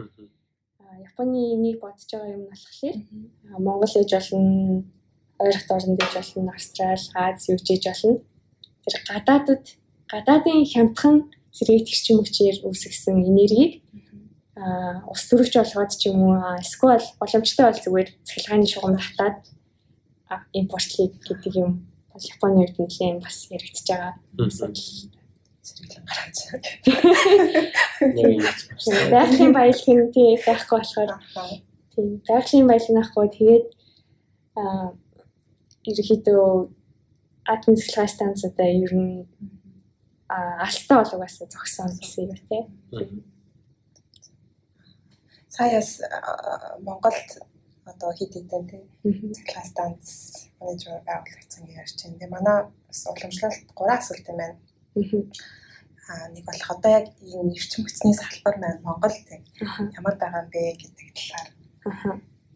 [0.97, 2.97] Японы энийг бодож байгаа юм нь болохоор
[3.65, 4.85] Монгол ээж болно,
[5.39, 8.21] ойрхт орнд ээж болно, Австрали, Аз юу ч ээж болно.
[8.83, 9.65] Тэр гадаадд
[10.13, 11.17] гадаадын хямдхан
[11.53, 13.83] сэргээгч юм хүчээр үүсгэсэн энергийг
[14.59, 19.39] а ус төрөгч болгоод ч юм уу эсвэл боломжтой бол зүгээр цахилгааны шугам татаад
[20.53, 21.71] импортлыг гэдэг юм
[22.19, 24.13] Японы үед нэлээд бас яригдчихэж байгаа.
[25.69, 26.39] Сэргэлэн гаргаж.
[29.13, 31.11] Байгалийн баялагын тий байхгүй болохоор
[31.93, 33.65] тий байгалийн баялаг нахгүй тэгээд
[34.61, 34.87] аа
[35.91, 36.45] ерөөхдөө
[37.53, 39.27] атом цэцлэгээ станцуудаа ер нь
[40.29, 42.63] алтаа болгоос зогсон гэсэн юм тий.
[45.49, 45.91] Саяас
[46.87, 47.29] Монголд
[47.91, 50.05] одоо хит хитэн тий цэцлэгээ станц
[50.61, 52.19] менежер байгуулагдсан гэж ярьж байна.
[52.19, 54.57] Тэгээ манай бас уламжлалт гурван асуулт юм байна.
[56.09, 59.43] Аа нэг болох одоо яг энэ эрчим хүчний салбар маань Монгол тийм
[59.99, 61.49] ямар байгаа юм бэ гэдэг талаар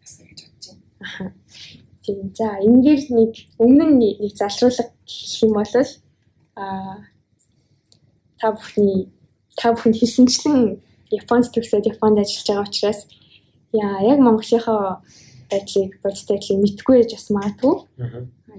[0.00, 1.32] бас гэж бодож байна.
[2.02, 2.32] Тийм.
[2.34, 5.72] За энэгээр нэг өмнө нь нэг залруулга гэх юм бол
[6.56, 6.96] аа
[8.40, 9.12] та бүхний
[9.60, 10.80] та бүхэнд хийсэнчлэн
[11.12, 13.00] Японд төгсөөд Японд ажиллаж байгаа учраас
[13.76, 15.04] яа яг Монголынхоо
[15.52, 17.74] байдлыг бодтой байдлыг мэдгүй яж бас магадгүй.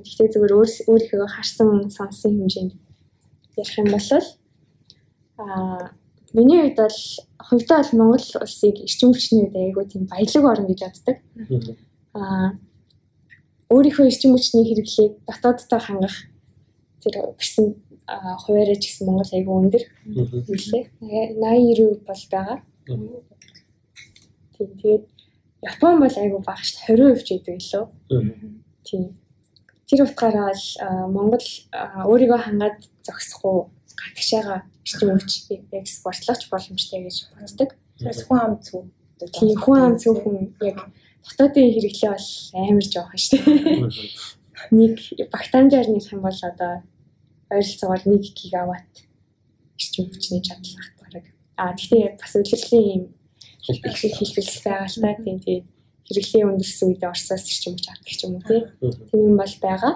[0.05, 0.53] Гэхдээ зөвхөн
[0.87, 2.73] өөрийнхөө харсан сонсон хэмжээнд
[3.57, 4.07] ярих юм бол
[5.37, 5.91] аа
[6.33, 6.99] миний хувьд бол
[7.49, 11.17] хувьдаа бол Монгол улсыг эрчим хүчний үед айгүй тийм баялаг орн гэж боддог.
[12.13, 12.57] Аа
[13.69, 16.17] өөрийнхөө эрчим хүчний хэрэглээг дотооддоо хангах
[17.01, 17.65] тэр гэсэн
[18.43, 19.83] хуваарь ч гэсэн Монгол айгүй өндөр
[20.49, 20.83] хэлээ.
[21.01, 22.59] 80 90% бол байгаа.
[24.57, 25.05] Тийм тэгээд
[25.63, 27.85] Япон бол айгүй бага шүү дээ 20% ч гэдэг лөө.
[28.83, 29.03] Тийм.
[29.87, 30.67] Тэр утгаараа л
[31.15, 31.47] Монгол
[32.09, 33.57] өөрийгөө хангаад зогсохгүй
[33.97, 35.31] гадагшаага эрчим хүч
[35.71, 37.69] экспортлооч боломжтой гэж боддог.
[37.99, 38.85] Тэрс хүн ам зүг.
[39.31, 40.77] Тийм хүн ам зүг хүн яг
[41.23, 44.11] дотоодын хэрэглээ бол амар жоохон шүү дээ.
[44.71, 44.95] Нэг
[45.31, 46.83] багтаамжаар нэх юм бол одоо
[47.49, 48.93] ойролцоогоор 1 гигаватт
[49.79, 51.25] эрчим хүчний чадал багт бараг.
[51.55, 53.03] А гэхдээ бас удирдлагын юм
[53.63, 54.87] хэлбэл хэлбэлс та
[55.23, 55.65] тийм тэгээд
[56.07, 58.43] хэрэглээ өндөрсөн үед Оросоос ирчим гэж авдаг ч юм уу
[59.07, 59.93] тийм юм бол байгаа.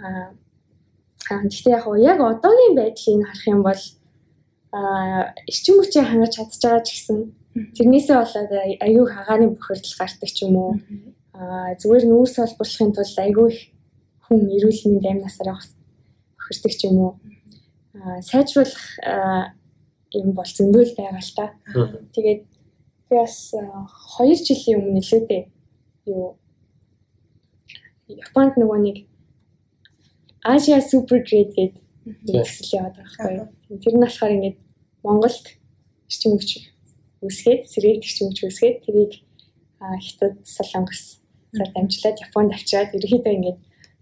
[0.00, 0.32] Аа
[1.28, 3.82] гэхдээ яг яг одоогийн байдлыг харах юм бол
[4.72, 7.18] аа эрчим хүчээ хангаж чадж байгаа ч гэсэн
[7.76, 8.52] тэрнээсээ болоод
[8.86, 10.72] аюу хагааны бохирдол гардаг ч юм уу.
[11.34, 13.60] Аа зүгээр нүүрс холбоочлохын тулд аюу их
[14.26, 15.58] хүн эрүүл мэнд амь насаараа
[16.38, 17.12] бохирдог ч юм уу.
[17.94, 18.84] Аа сайжруулах
[20.18, 21.46] юм бол зөндөл байгаа л та.
[22.14, 22.42] Тэгээд
[23.08, 25.42] Би бас 2 э, жилийн өмнө лээ дээ.
[26.06, 26.36] Юу
[28.08, 28.96] Японд нөгөө нэг
[30.44, 31.80] Asia Super Grade гэдэг
[32.28, 33.78] төсөл яваад байгаа байхгүй.
[33.80, 34.58] Тэр нь болохоор ингээд
[35.00, 35.44] Монголд
[36.08, 36.50] эрчим хүч
[37.24, 39.12] үсгээд, сэрэг эрчим хүч үсгээд тэрийг
[39.80, 43.58] Хятад, Солонгос зэрэг дамжуулаад Японд авчираад ерөөхдөө ингээд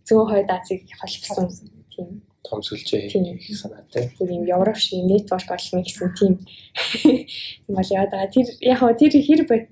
[0.06, 1.46] зүүн хойд Азийг холбосон
[1.94, 4.10] тийм том сүлжээ хийх санаатай.
[4.18, 6.32] Тийм Европ шиг network олно гэсэн тийм
[7.68, 9.64] юм бол яа даа тэр яг хоо тэр хэр бод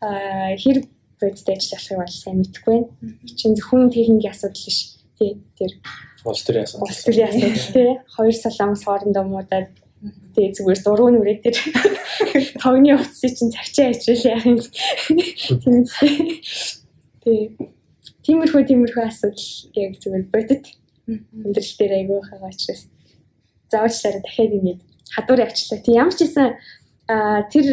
[0.00, 0.84] а хэр
[1.20, 3.16] бодтой ажиллахыг бол сайн мэдэхгүй байна.
[3.36, 4.95] Чин зөвхөн техникийн асуудал биш.
[5.18, 5.72] Тий тэр
[6.24, 6.88] улс төрийн асуудал.
[6.88, 7.90] Улс төрийн асуудал тий.
[8.16, 9.70] Хоёр солонгос хоорондоо муудаад
[10.34, 11.56] тий зүгээр дургуй нүрээ тэр
[12.62, 14.60] тогны утсыг чинь цавчаа ичрэл яах юм.
[15.64, 15.84] Тийм
[17.24, 17.40] тий.
[18.26, 20.64] Тиймэрхүү тиймэрхүү асуудал яг зүгээр бодит
[21.06, 22.82] Өндөрлөл дээр айгүй байгаа учраас
[23.70, 24.78] заавчлаараа дахиад ингэж
[25.14, 25.78] хадуур явчлаа.
[25.78, 26.58] Тийм ямар ч гэсэн
[27.06, 27.66] тэр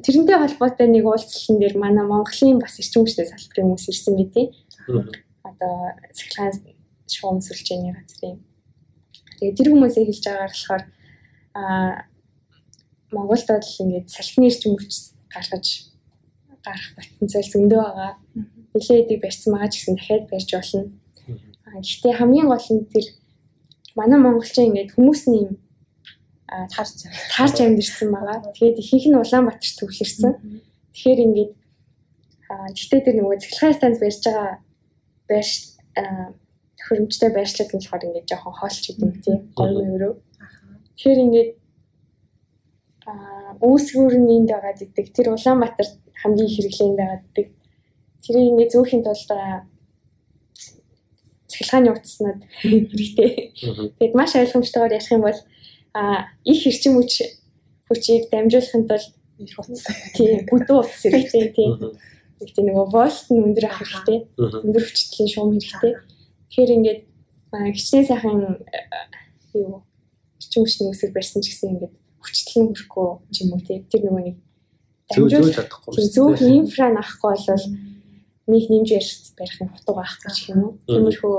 [0.00, 4.46] тэрнтэй холбоотой нэг уулзалтын дээр манай Монголын бас эрчим хүчтэй салбарын хүмүүс ирсэн мэдээ.
[5.44, 6.56] одоо цахилгаан
[7.10, 8.38] шуум сүлжээний газрын.
[9.38, 10.82] Тэгээ тэр хүмүүсээ хэлж байгаагаар болохоор
[11.58, 11.92] аа
[13.10, 14.92] Монголд бол ингээд салхины эрчим хүч
[15.34, 15.66] гаргаж
[16.62, 18.12] гарах потенциал зөндөө байгаа.
[18.74, 20.82] Нилээдэг барьсан байгаа ч гэсэн дахиад барьж болно.
[21.74, 23.06] Гэхдээ хамгийн гол нь тэр
[23.98, 25.52] манай монголчин ингээд хүмүүсний юм
[26.46, 28.36] таарч таарч амьдэрсэн байгаа.
[28.54, 30.32] Тэгээд ихэнх нь Улаанбаатарт төвлөрсөн.
[30.94, 31.52] Тэгэхээр ингээд
[32.50, 34.50] гэхдээ тэр нөгөө цэглэхэн станц барьж байгаа
[35.30, 35.52] байрш
[36.90, 40.18] хөрөмжтэй байршлууд нь болохоор ингээд жоохон хоолч идэв тийм 3 евро.
[40.98, 41.50] Тэгэхээр ингээд
[43.62, 45.06] үүсгүүр нь энд байгаа гэдэг.
[45.14, 47.46] Тэр Улаанбаатар хамгийн хэрэглээнд байгаа гэдэг.
[48.26, 49.30] Тэрийг ингээд зөөхөн тулд
[51.50, 53.30] цахилгааны утаснууд хэрэгтэй.
[53.98, 55.40] Тэгээд маш ойлгомжтойгоор ярих юм бол
[55.94, 57.12] а их эрчим хүч
[57.86, 61.94] хүчийг дамжуулахын тулд их утас тийм бүдүү утас хэрэгтэй тийм.
[62.40, 64.18] Тийм нөгөө вольт нь өндөр ах хэрэгтэй.
[64.38, 65.92] Өндөр хүчтэйлийн шуум хэрэгтэй.
[66.50, 67.00] Тэгэхээр ингээд
[67.78, 68.58] хичнээн сайхан
[69.54, 69.86] юу
[70.42, 73.86] эрчим хүчний үсэг барьсан ч гэсэн ингээд хүчтэй хүрхгүй ч юм уу тийм.
[73.86, 74.36] Тэр нөгөө нэг
[75.14, 75.94] зөөлж чадахгүй.
[76.10, 77.66] Зөөх инфра нахгүй бол
[78.50, 78.90] нэг нэмж
[79.38, 80.72] барих нь хутга байхгүй ч юм уу.
[80.90, 81.38] Тиймэрхүү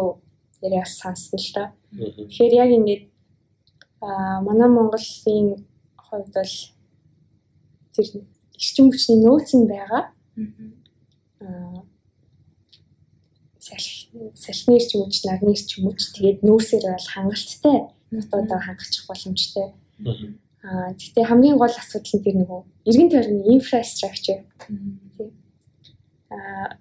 [0.64, 1.64] яриа сонссон л та.
[1.92, 3.04] Тэгэхээр яг ингээд
[4.00, 5.68] а манай Монголын
[6.00, 6.56] хувьд бол
[7.92, 8.08] тэр
[8.56, 10.16] эрчим хүчний нөөц нь байгаа.
[11.44, 11.84] Аа
[14.36, 17.78] салхины эрчим хүч, нарны эрчим хүч тэгээд нөөсөр бол хангалттай
[18.12, 19.72] дотоодоо хангачих боломжтой.
[20.64, 24.44] Аа гэхдээ хамгийн гол асуудал нь тэр нөгөө иргэн тойрны инфраструктур.
[26.30, 26.78] Аа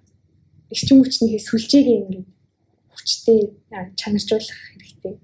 [0.69, 2.29] эрчим хүчнийхээ сүлжээгээ ингээд
[2.93, 3.39] хүчтэй
[3.99, 5.15] чанаржуулах хэрэгтэй.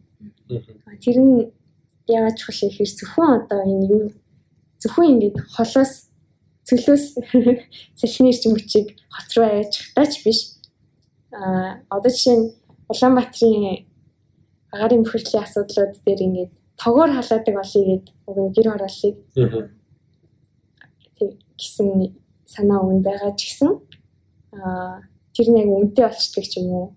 [1.03, 1.51] Тэр нь
[2.07, 4.03] яагаад чухал гэхээр зөвхөн одоо энэ юу
[4.81, 6.07] зөвхөн ингээд холоос
[6.67, 7.05] цөлөөс
[7.99, 10.56] салхины эрчим хүчийг хот руу аваачих тач биш.
[11.31, 12.45] Аа одоо жишээ нь
[12.91, 13.85] Улаанбаатарын
[14.71, 19.15] агаарын бохирдлын асуудлууд дээр ингээд тогоор халаадаг болъё гэд уг нь гэр хорооллыг
[21.57, 21.87] гэсэн
[22.45, 23.69] санаа өгн байгаа ч гэсэн
[24.55, 25.01] аа
[25.33, 26.87] тэр нэг үнэтэй болчдаг ч юм уу.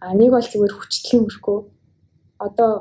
[0.00, 1.58] Аа нэг бол зүгээр хүчтэй хөрөхгүй.
[2.38, 2.72] Одоо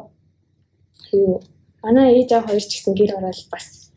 [1.11, 1.41] юу
[1.83, 3.91] манай ээж аа хоёр ч гэсэн гэр ороод бас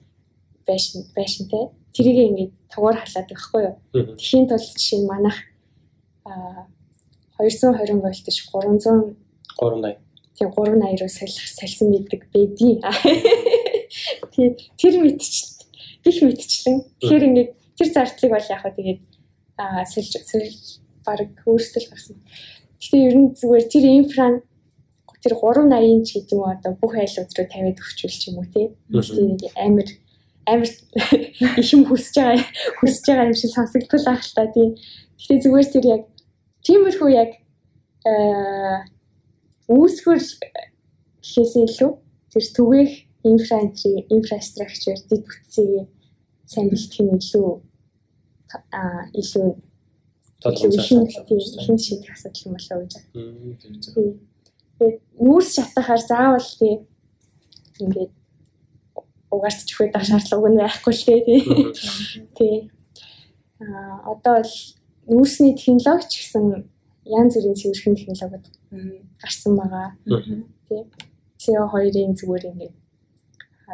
[0.66, 1.70] байшин байшинтай.
[1.92, 3.76] Тэрийг ингээд тугаар халаад байхгүй юу.
[4.16, 5.36] Тэхийн тулд жишээ нь манах
[6.24, 6.71] аа
[7.42, 9.16] 220 вольтж 300
[9.58, 9.98] 380.
[10.38, 12.80] Тийм 380 руу салих салсан гэдэг бэдий.
[14.32, 15.52] Тийм тэр мэдчил
[16.04, 16.76] гих мэдчлэн.
[17.00, 19.00] Тэгэхээр ингээд тэр зардлыг бол яг хаа тэгээд
[19.58, 22.16] аа сэлж баг өөрсдөл гарсан.
[22.80, 24.34] Гэтэ ер нь зүгээр тэр инфран
[25.22, 28.74] тэр 380 ч гэдэг юм одоо бүх айлууд руу тавиад өгчүүл ч юм уу тий.
[28.90, 29.88] Гэхдээ амар
[30.50, 30.70] амар
[31.62, 32.42] их юм хүсэж байгаа
[32.82, 34.74] хүсэж байгаа юм шиг сонсогдтол ах л та тий.
[35.22, 36.02] Гэхдээ зүгээр тэр яг
[36.66, 37.30] тиймэрхүү яг
[38.06, 38.86] аа
[39.68, 40.20] үүсгэр
[41.22, 41.92] гэхээсээ илүү
[42.32, 45.88] тэр түгээх инфраструктур инфраструктур дэд бүтцийг
[46.46, 47.50] сайн бэлтгэх нь илүү
[48.78, 49.48] аа илүү
[50.42, 53.10] ихэн шийдэх асуудал юм болоо гэж байна.
[54.78, 56.74] Тэгээд нүүрс шатахаар заавал тий
[57.78, 58.12] ингээд
[59.30, 61.20] угаарч чөхөд ах шаардлага нь байхгүй л тий.
[62.36, 62.56] Тий.
[63.62, 64.54] Аа одоо л
[65.08, 66.44] нүүрсний технологи ч гэсэн
[67.06, 68.46] янз бүрийн цэвэрхэн технологиуд
[69.20, 69.88] гарсан байгаа.
[70.68, 70.82] Тий.
[71.42, 72.74] CO2-ын зүгээр ингээд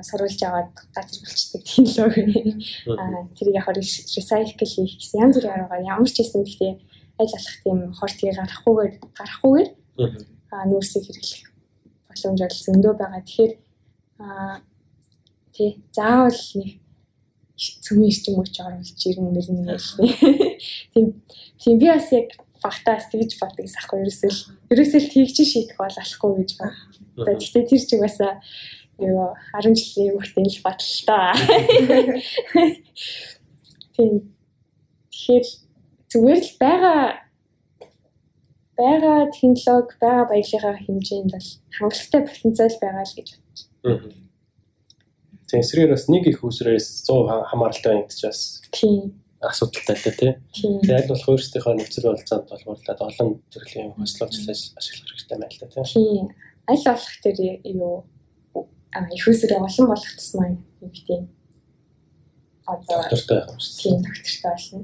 [0.08, 2.56] сурвалж аваад газар болчдаг технологи.
[2.88, 6.72] Аа тэрийг яг recycle хийх гэсэн янз бүрийн арга ямар ч юм гэхдээ
[7.18, 9.70] аль болох тийм хортгийг гарахгүйгээр гарахгүйгээр
[10.52, 11.50] аа нүүрсийг хэрэглэх
[12.08, 13.22] боломж бол зөндөө байгаа.
[13.26, 13.52] Тэгэхээр
[14.24, 14.54] аа
[15.52, 16.70] тий заавал нэг
[17.58, 19.84] цөмийн эрчим хүч оруулж ирнэ мэрнэ гэж.
[20.94, 21.06] Тийм
[21.58, 24.32] тийм би бас яг багтаас тэгж боддог гэсэн ерөөсөө
[24.72, 26.78] ерөөсөө тэгж шийдэх бол алахгүй гэж байна.
[27.18, 28.32] Гэхдээ тэр ч угаасаа
[28.98, 31.34] юу 10 жилийн хүүхдийн л баталтай.
[33.94, 34.10] Тийм.
[35.10, 35.46] Тэгэхээр
[36.10, 37.02] зүгээр л байгаа
[38.78, 43.58] байгаа технологи, байгаа баялагаа хэмжээнд бол хангалттай потенциал байгаа л гэж бодож.
[45.48, 48.60] Тэгээ эсрэг бас нэг их үсрээс 100 хамааралтай байна гэж бас.
[48.68, 49.16] Тийм.
[49.40, 50.32] асуудалтай л тий.
[50.52, 55.66] Тэгээ аль болох өөрсдийнхөө нөхцөл болцоонд боловрлаад олон төрлийн хослолцлоос ашиглах хэрэгтэй байна л да
[55.70, 55.84] тий.
[55.94, 56.26] Тийм.
[56.66, 58.04] Аль болох тэр юу
[59.14, 61.30] их үсрээ олон болгох тусмаа юм тийм.
[62.66, 63.74] Одоо доктортой байх юм шүү.
[63.78, 64.80] Тийм, доктортой болно.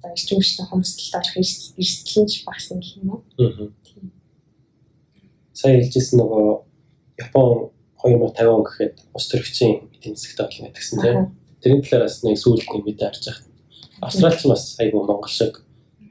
[0.00, 3.20] Одоо эрчим хүчний хомсдолд орох эрсдэлч багсан гэх юм уу?
[3.38, 3.70] Аа.
[5.52, 6.44] Сая хэлжсэн нөгөө
[7.20, 7.75] Япон
[8.06, 11.18] 2050 он гэхэд ус төрөгчийн эдийн засагт болно гэсэн тийм.
[11.62, 13.46] Тэрийн талаараас нэг сүүлд нэг мэдээ харж байгаа.
[14.06, 15.64] Австралч бас айгүй Монгол шиг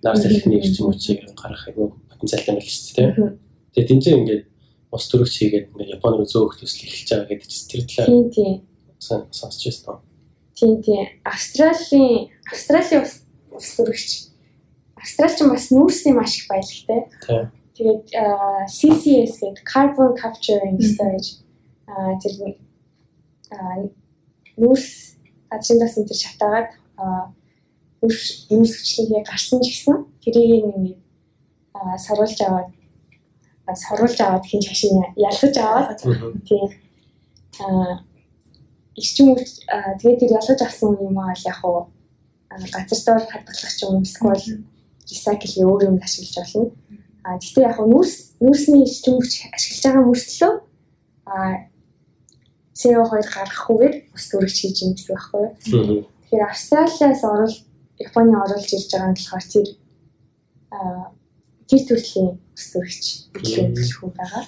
[0.03, 3.10] нар салхины эрчим хүчийг гаргах айгүй потенциалтай байл шүү дээ.
[3.73, 4.43] Тэгээд энэ чинь ингээд
[4.91, 8.27] ус төрөгч хийгээд ингээд Японы руу зөөх төсөл эхэлж байгаа гэдэг чинь тэр талаар Тийм
[8.31, 8.53] тийм.
[8.99, 9.95] сонсч байсан.
[10.55, 11.03] Тийм тийм.
[11.23, 13.13] Австралийн Австралийн ус
[13.55, 14.10] ус төрөгч
[15.05, 17.01] Австралч бас нүүрсний маш их баялагтай.
[17.21, 17.43] Тийм.
[17.75, 18.03] Тэгээд
[18.71, 21.44] CCS гэдэг carbon capture and storage
[21.88, 22.34] тэр
[24.58, 24.88] нүүрс
[25.52, 27.32] газрын дасан тэр шатаагаад аа,
[28.02, 31.00] нүүрс нүүрс хүчлэгээ гарсан ч гэсэн тэрийг ингээд
[31.76, 32.69] аа, саруулж аваад
[33.67, 36.65] аа, саруулж аваад хин чашин ялгаж аваад тийм
[37.60, 38.00] аа,
[40.00, 41.91] тэгээд тэр ялгаж авсан юм аа л яг уу
[42.50, 44.65] аа, газар доор хадгалах ч юм эсвэл
[45.06, 46.71] recycle өөр юм ашиглаж болно.
[47.24, 50.54] А гэхдээ яг нь нүрс нүрсний эрчим хүч ашиглаж байгаа мөртлөө
[51.26, 51.36] а
[52.75, 56.03] CO2 гаргахгүйгээр ус төрөгч хийж юм гэсэн байхгүй юу?
[56.27, 57.55] Тэгэхээр Австралиас орол
[58.03, 59.67] Японы оруулж ирж байгаа нь болохоор тэр
[60.75, 60.77] а
[61.71, 64.43] тэр төрлийн ус төрөгч хөдөлгөөн төлөхөө байгаа.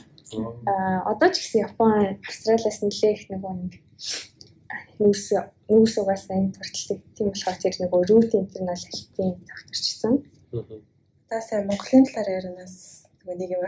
[0.67, 0.73] А
[1.11, 3.73] одоо ч гэсэн Япон Австралиас нэлээх их нөгөө нэг
[4.99, 5.25] нүрс
[5.71, 6.99] нүрс угаасаа энэ турталдаг.
[7.15, 10.13] Тийм болохоор тэр нөгөө root internal health-ийн докторчсан.
[11.31, 13.63] Та сайн Монголын талаар ярианаас нэг юм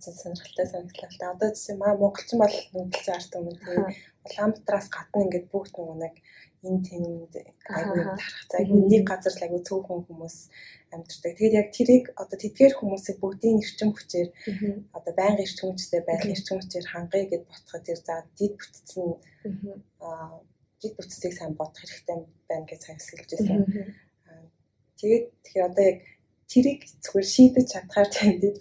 [0.00, 1.10] бодсон сонирхолтой санагдлаа.
[1.20, 1.30] Та.
[1.32, 3.84] Одоо жишээ маа монголчин бол нүдэлж арт юм тийм
[4.24, 6.14] Улаанбаатараас гадна ингээд бүгд нөгөө нэг
[6.64, 7.32] энэ тэнд
[7.72, 10.36] айгүй тарах зайгүй нэг газар л айгүй цөөхөн хүмүүс
[10.92, 11.32] амьдардаг.
[11.36, 14.28] Тэгээд яг тэрийг одоо тэдгээр хүмүүсийг бүгдийн эрчим хүчээр
[14.96, 19.08] одоо байнга эрчим хүчтэй байх эрчим хүчээр хангая гэд ботход тэр за дид бүтцэн
[20.04, 20.40] аа
[20.80, 22.16] дид бүтцийг сайн бодох хэрэгтэй
[22.48, 23.64] байна гэж санагдаж байсан.
[25.00, 25.98] Тэгээд тэгэхээр одоо яг
[26.50, 28.56] тэрийг зүгээр шийдэж чадхаар тэмдэд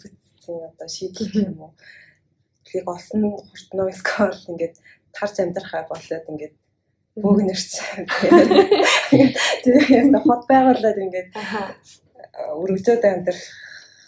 [0.50, 1.74] бүтсэн одоо шийдэх юм уу?
[2.66, 4.76] Тэрийг олсон хуртноо эсвэл ингээд
[5.14, 6.56] тарж амьдрахаа болоод ингээд
[7.22, 7.72] бөөгнөрч.
[9.64, 11.30] Тэр яста хот байгуулад ингээд
[12.62, 13.46] өргөжөөд амьдрах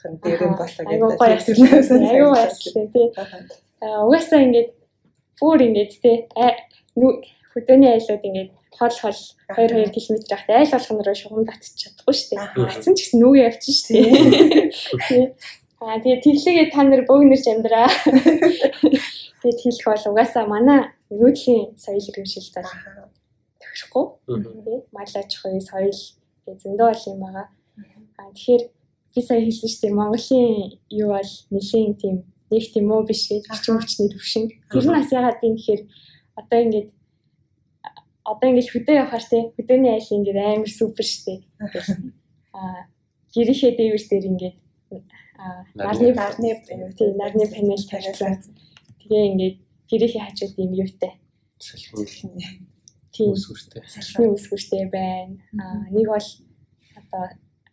[0.09, 0.97] нь дээр юм болоо гэдэг.
[0.97, 3.07] Айгуу баярлалаа тий.
[3.81, 4.69] Аа угаасаа ингээд
[5.39, 6.17] бүр ингээд тий
[7.53, 9.19] хөдөөний айлууд ингээд хол хол
[9.51, 12.71] 2 2 км ахтай айл болох нь шугам татчих чадахгүй шүү дээ.
[12.71, 15.25] Татсан ч гэсэн нүгэ явчих шүү дээ.
[15.81, 17.89] Аа тэгээ тэглэгээ та нар бөөгнөрч амьдраа.
[19.41, 23.09] Тэгээд хэлэх бол угаасаа манай нүүдлийн соёл иргэншилт бол
[23.57, 24.05] төгсөхгүй.
[24.61, 26.01] Тий малаж хоёр соёл
[26.45, 27.47] гэх зөндөө бол юм байгаа.
[28.21, 28.63] Аа тэгэхээр
[29.09, 32.15] би сая хэлсэн шүү дээ Монголын юу бол нэлийн тийм
[32.53, 34.45] нэг тийм үү биш гэж хүчин хүчний төвшин.
[34.69, 35.81] Тэр нь бас ягаад юм гэхээр
[36.37, 36.89] одоо ингээд
[38.21, 41.41] одоо ингэж хөдөө явахаар те хөдөөний айл ингэж амар супер штэ.
[42.53, 42.85] Аа
[43.33, 44.55] гэрийнхээ дээвэр дээр ингэж
[44.93, 45.30] аа
[45.75, 46.49] нарны нарны
[46.97, 48.41] тийм нарны панел тавьсан.
[49.01, 49.53] Тэгээ ингэж
[49.89, 51.13] гэрийнхээ хажууд юм юутай.
[53.11, 53.83] Тийм үсгүүртэй.
[53.87, 55.35] Салхины үсгүүртэй байна.
[55.57, 56.29] Аа нэг бол
[56.99, 57.23] одоо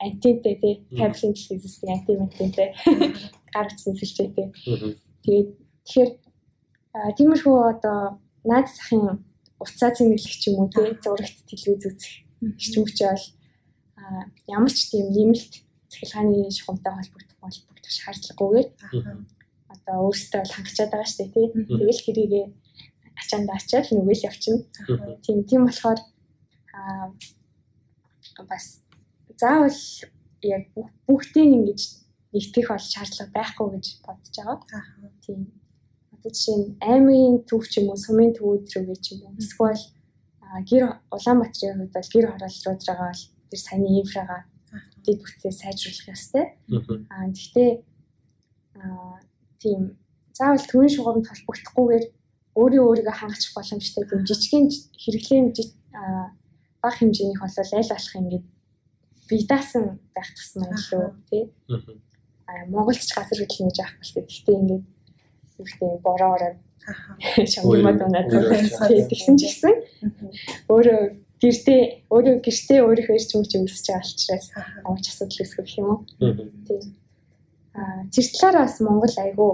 [0.00, 0.74] антинтэй тий.
[0.96, 2.74] Кабелийн телевизтэй антименттэй
[3.54, 4.48] гар утсан сэлжээтэй.
[5.24, 5.48] Тэгээд
[5.85, 6.11] тэгэхээр
[7.16, 9.24] тиймэрхүү одоо наад захын
[9.61, 10.96] уцаа цэнэглэх ч юм уу тий.
[11.04, 13.26] Зурагт телевиз үзэх хүчээ бол
[14.48, 15.52] ямар ч тийм нэмэлт
[15.90, 18.68] цахилгааны шугамтай холбогдох холбогдох шаардлагагүйгээр
[19.74, 21.46] одоо өөрсдөө бол хангачаад байгаа шүү дээ тий
[21.80, 22.46] тэгэл хэрийгээ
[23.20, 24.62] ачаанд ачаал нүгэл явчихна.
[25.24, 26.00] Тийм тийм болохоор
[28.48, 28.64] бас
[29.40, 29.80] заавал
[30.42, 30.62] яг
[31.06, 31.80] бүгдийг ингэж
[32.32, 34.82] нэгтгэх бол шаардлага байхгүй гэж бодож байгаа.
[35.24, 35.40] Тийм.
[36.14, 39.38] Одоо жишээ нь аймгийн төв ч юм уу, сумын төвүүд рүү ч юм уу.
[39.38, 39.82] Эсвэл
[40.68, 40.82] гэр
[41.14, 44.40] Улаанбаатарын хувьд бол гэр хороолрууд байгаа бол тэр сайн инфрагаа
[45.04, 46.44] дэд бүтцээ сайжруулах ёстой.
[47.12, 47.70] Аа гэхдээ
[48.81, 49.20] аа
[49.62, 49.98] тийм
[50.37, 52.04] заавал төвийн шугамд холбогдохгүйгээр
[52.59, 54.04] өөрөө өөрийгөө хангачих боломжтой.
[54.07, 54.66] Тийм жижигхэн
[55.02, 55.46] хэрэглэн
[56.83, 58.46] бага хэмжээнийх бол аль болох ингээд
[59.28, 61.44] бие даасан байх тусмаа илүү тий.
[62.46, 64.22] Аа Монголд ч газар хөдлөл нэж авах болтой.
[64.24, 64.85] Гэхдээ ингээд
[65.59, 66.52] ихтэй бороороо
[67.52, 68.31] шамгимад унаад
[69.10, 69.75] тэгсэн ч гэсэн
[70.73, 71.00] өөрөө
[71.42, 71.80] гэртээ
[72.10, 74.46] өөрөө гэртээ өөрийнхөө ирч мөч өсөж байгаа учраас
[74.86, 76.00] амч асуудал үүсгэх гэх юм уу.
[76.66, 76.82] Тийм.
[77.78, 79.52] Аа тэр талаараа бас Монгол айгүй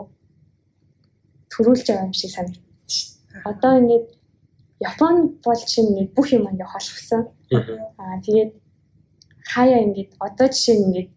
[1.53, 3.21] төрүүлж байгаа юм шиг санагдчих.
[3.45, 4.07] Одоо ингээд
[4.81, 7.23] Япон бол чинь бүх юм ингээд холбосон.
[8.01, 8.53] Аа тэгээд
[9.53, 11.11] хаяа ингээд одоо жишээ нь ингээд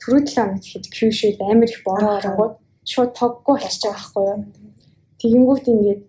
[0.00, 2.54] түрүү 7 хоног гэхэд Kyushu-д амар их бороо оронгууд
[2.88, 4.40] шууд тоггүй болчихж байгаа байхгүй юу.
[5.20, 6.02] Тэгэнгүүт ингээд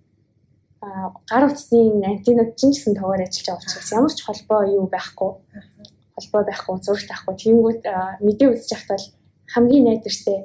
[0.81, 5.31] гар утасны антинууд ч гэсэн тоогоор ажиллаж байгаа учраас ямар ч холбоо юу байхгүй.
[6.15, 7.35] Холбоо байхгүй, зурагт авахгүй.
[7.35, 7.83] Тэгэнгүүт
[8.23, 9.11] мэдээ үзэж явахтаа л
[9.53, 10.37] хамгийн найдвартай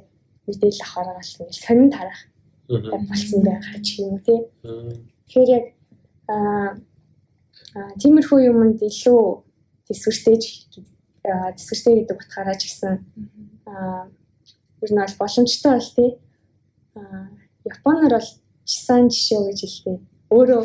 [0.47, 2.21] мэдээлэл авахаар гал ингээд сонин тарах
[2.67, 4.41] болсон байгаа ч юм уу тий.
[5.29, 5.67] Тэгэхээр яг
[6.29, 6.75] аа
[8.01, 9.23] тиймэрхүү юмд илүү
[9.87, 10.37] төсвөртэй
[11.23, 12.93] дэсгэртэй гэдэг утгаараа ч гэсэн
[13.71, 14.11] аа
[14.83, 16.11] ер нь бол боломжтой бол тий.
[16.99, 17.29] Аа
[17.65, 18.31] Японоор бол
[18.65, 20.14] чисан жишээ гэж хэлдэг.
[20.31, 20.63] Өөрөө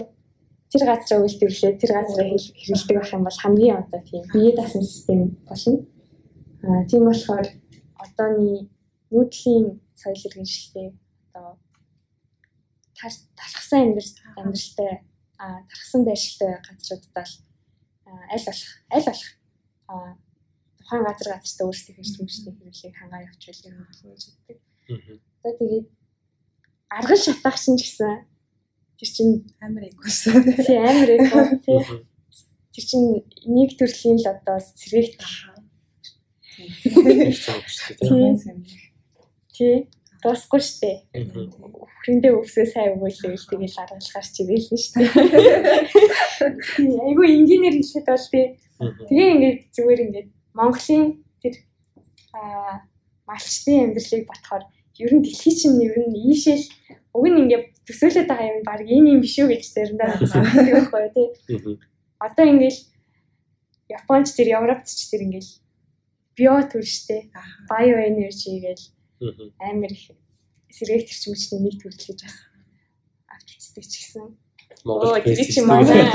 [0.69, 5.37] тэр газраа үйлдвэрлээ тэр газраа хэрэглэдэг байх юм бол хамгийн одоо тийм бие даасан систем
[5.49, 5.85] болно.
[6.63, 7.47] Аа тийм болохоор
[7.97, 8.69] одооний
[9.09, 10.87] нүүдлийн соёл иргэншилтэй
[11.33, 11.57] одоо
[13.39, 14.91] талхсан амьдрал амьдралтай
[15.39, 17.35] а тархсан байршилтай газруудад л
[18.33, 19.29] аль болох аль болох
[19.87, 19.95] а
[20.77, 24.57] тухайн газар газартаа өөрсдийн хэрэгжүүлэмжтэй хэрэглэгийг хангаа явуулж юм болно гэж хэлдэг.
[25.39, 25.87] Одоо тэгээд
[26.89, 28.25] аргал шатаах чинь ч гэсэн
[28.99, 30.59] тэр чинь амар эгөөсөн.
[30.59, 31.79] Тий амар эгөө тий.
[32.75, 35.23] Тэр чинь нэг төрлийн л одоо сэргийгт.
[39.55, 39.87] Тий.
[40.19, 40.97] Дуусахгүй шүү дээ.
[42.03, 45.15] Хүрэндээ өвсөө сайн өгөөлөө тэгэл аргал гарч ивэл нь шүү дээ.
[47.07, 48.45] Айгу инженеэр хэлэхэд бол тий.
[49.07, 51.55] Тэгээ ингээд зүгээр ингээд Монголын тэр
[52.35, 52.83] аа
[53.23, 54.63] малчтын амьдралыг батхаар
[54.99, 56.67] ер нь дэлхий чинь ер нь ийшээл
[57.13, 61.09] уг нь ингээд төсөөлөд байгаа юм баг энэ юм биш үү гэж заримдаа санагддаг байхгүй
[61.15, 61.27] тий.
[62.21, 62.77] Одоо ингээд
[63.89, 65.49] Японч тэр Европч тэр ингээд
[66.37, 67.33] био төрштэй
[67.69, 68.79] био энержи гэж
[69.57, 70.13] амар их
[70.69, 72.37] сэргээх төрчмөчний нэг төрөл гэж бас
[73.33, 74.37] авчицдаг ч гэсэн.
[74.85, 76.05] Монгол тэр чи манай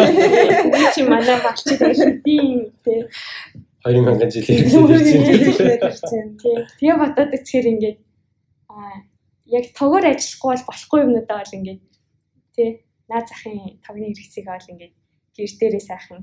[0.95, 3.03] чи манай балчид хэлтийн тий.
[3.84, 4.70] 2000 жилийн
[6.38, 6.57] тий.
[6.78, 7.99] Тэгээ бодоод үзэхээр ингээд
[8.70, 9.03] аа
[9.47, 11.82] яг тогоор ажиллахгүй бол болохгүй юмнуудаа бол ингээд
[12.57, 12.68] тий
[13.09, 14.95] наад захын тогны хэрэгцээг бол ингээд
[15.36, 16.22] гэр дээрээ сайхан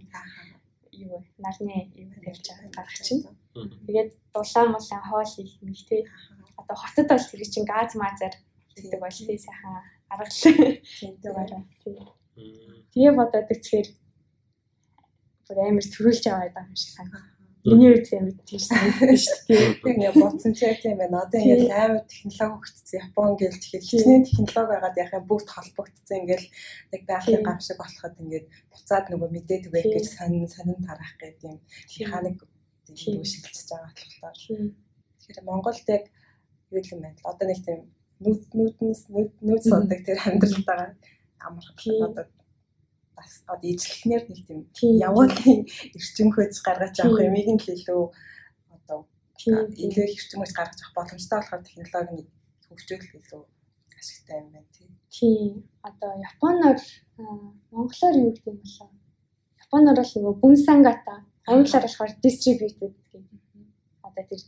[0.91, 2.45] юу нарны юм тавьж
[2.75, 3.25] гаргах чинь.
[3.85, 6.01] Тэгээд дулаан мулаан хоол их нэг тий.
[6.57, 8.33] Одоо хотод бол тэр чинь газ мазар
[8.75, 10.31] гэдэг бол тий сайхан аргалаа
[11.83, 11.95] тий.
[12.93, 13.87] Тэгээ бодоод үзэхээр
[15.45, 19.85] бүр амар төрүүлж аваад байгаа юм шиг санагдав Миний үед юм тийш санагдсан шүү дээ.
[19.85, 21.21] Би ингээ бодсон ч тийм байна.
[21.25, 22.97] Одоо ингээ амар технологи хөгжсөн.
[23.05, 26.17] Япон гэл тэгэхээр хичнээн технологи байгаад яхаа бүгд холбогдсон.
[26.25, 26.47] Ингээл
[26.89, 31.45] нэг байгалийн гам шиг болоход ингээд буцаад нөгөө мэдээд өгөх гэж сонин сонин тарах гэдэг
[31.53, 31.57] юм.
[32.01, 32.37] Механик
[32.89, 34.35] тийм шилжиж байгаа болохоор.
[35.21, 36.03] Тэгэхээр Монголд яг
[36.73, 37.21] юу юм бэ?
[37.29, 37.79] Одоо нэг тийм
[38.25, 40.89] нүд нүднээс нүд нүд сондог тэр амьдрал байгаа
[41.45, 42.25] амарх одоо
[43.15, 44.39] бас одоо ижлэхнэр нэг
[44.77, 45.59] тийм явуулын
[45.97, 48.03] эрчим хөөж гаргаж авах юмыг нь л илүү
[48.75, 48.99] одоо
[49.85, 52.27] илүү эрчим хөөж гаргаж авах боломжтой болохоор технологийн
[52.67, 53.43] хөгжөөл илүү
[53.99, 54.89] ашигтай юм байна тийм.
[55.15, 55.51] Тийм.
[55.83, 56.77] Одоо Японоор
[57.71, 58.89] монголоор юу гэдэг юм болоо?
[59.65, 61.15] Японоор бол нөгөө бүнсангата,
[61.47, 63.23] англиар болохоор distributed гэдэг.
[64.07, 64.41] Одоо тэр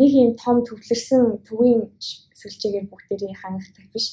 [0.00, 1.82] нэг юм том төвлөрсөн төвийн
[2.40, 4.06] сүлжээгээр бүгдээрээ хангахдаг биш.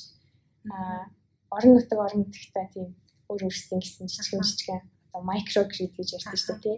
[0.71, 1.09] Аа
[1.55, 2.87] орон нутаг орон нутагтай тийм
[3.29, 4.81] өөр өөрсдийн гэсэн жижигэн жижигэн
[5.13, 6.77] одоо микро грид гэж ярьдаг шүү дээ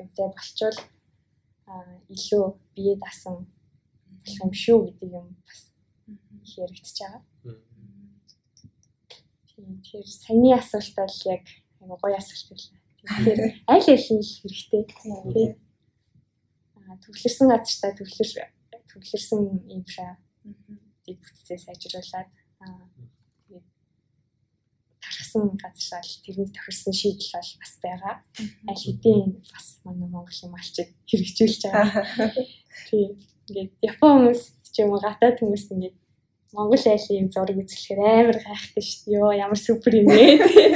[0.00, 0.78] Юмтай болчвол
[2.12, 2.44] илүү
[2.76, 3.48] бие дасан
[4.20, 5.60] болох юм шүү гэдэг юм бас
[6.44, 7.22] их яригдчихэж байгаа.
[9.48, 11.44] Тийм тэгэхээр саяны асуулт бол яг
[11.80, 12.80] айгу гоё асуулт байлаа.
[13.00, 13.40] Тэгэхээр
[13.72, 14.82] аль аль нь хэрэгтэй
[15.32, 15.48] тий.
[16.76, 18.30] Аа төвлөрсөн газартаа төвлөр
[18.92, 19.42] төвлөрсөн
[19.74, 20.20] инфра
[21.06, 22.28] бүтцээ сайжруулад
[22.60, 22.84] аа
[25.06, 28.14] тархсан газар л тэрний тохирсон шийдэл бол бас байгаа.
[28.66, 32.34] Аль хэдийн бас манай Монголын малчид хэрэгжүүлж байгаа.
[32.90, 33.14] Тийм.
[33.46, 34.42] Ингээд Япон хүмүүс
[34.74, 35.96] ч юм уу гадаад хүмүүс ингээд
[36.50, 39.14] Монгол айлын юм зураг үзэхээр амар гайхдаг шүү дээ.
[39.14, 40.24] Йоо ямар супер юм бэ.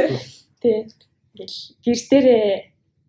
[0.62, 0.78] Тий.
[1.35, 2.47] Ингээд гэр дээрээ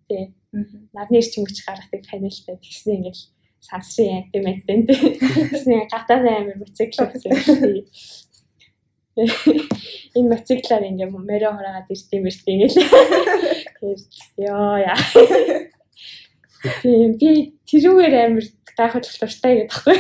[0.10, 3.20] тий нарны эрчим хүч гаргадаг панелтай тэгснэ ингээд
[3.64, 5.16] сансрын антиментэн тий.
[5.52, 7.32] Тэгснэ гадаад амар моцикл гэсэн
[9.18, 12.80] энэ мотоциклаар ингээм мөрөө хураагаад ирдэм ирдэм гэл.
[12.80, 14.00] Тэгэхээр
[14.48, 14.96] ёо яа.
[16.80, 18.46] Тийм би тэрүүгээр амир
[18.78, 19.98] гайхаж дуртай гэдэг таахгүй.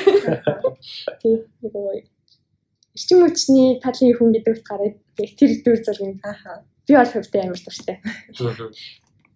[1.19, 1.87] Тийм нөгөө
[2.95, 6.23] эрчим хүчний талын хүн гэдэг утгаараа тэр дүр зургийг
[6.87, 7.97] би бол хөвтэй амир дуртай.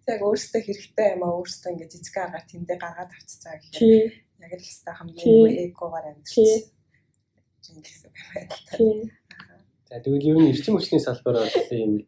[0.06, 4.52] Яг өөртөө хэрэгтэй юм аа өөртөө ингээд жижиг арга тэндээ гаргаад авчиж байгаа гэхээр яг
[4.54, 6.70] л хэвээр хамгийн эгогаар амьдчих.
[7.60, 8.54] Тийм гэсэн байна.
[8.70, 9.10] Тийм
[9.88, 12.06] За тэгвэл ер нь эрчим хүчний салбар бол ийм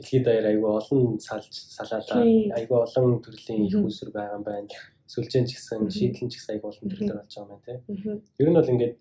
[0.00, 2.24] дэлхийд даяар айгүй олон салж салаалаа
[2.56, 4.72] айгүй олон төрлийн их усүр байгаа юм байна.
[5.12, 8.24] Сүлжээн ч гэсэн шийдлэн ч гэсэн айгүй олон төрлөөр болж байгаа юм байна тийм.
[8.40, 8.94] Ер нь бол ингээд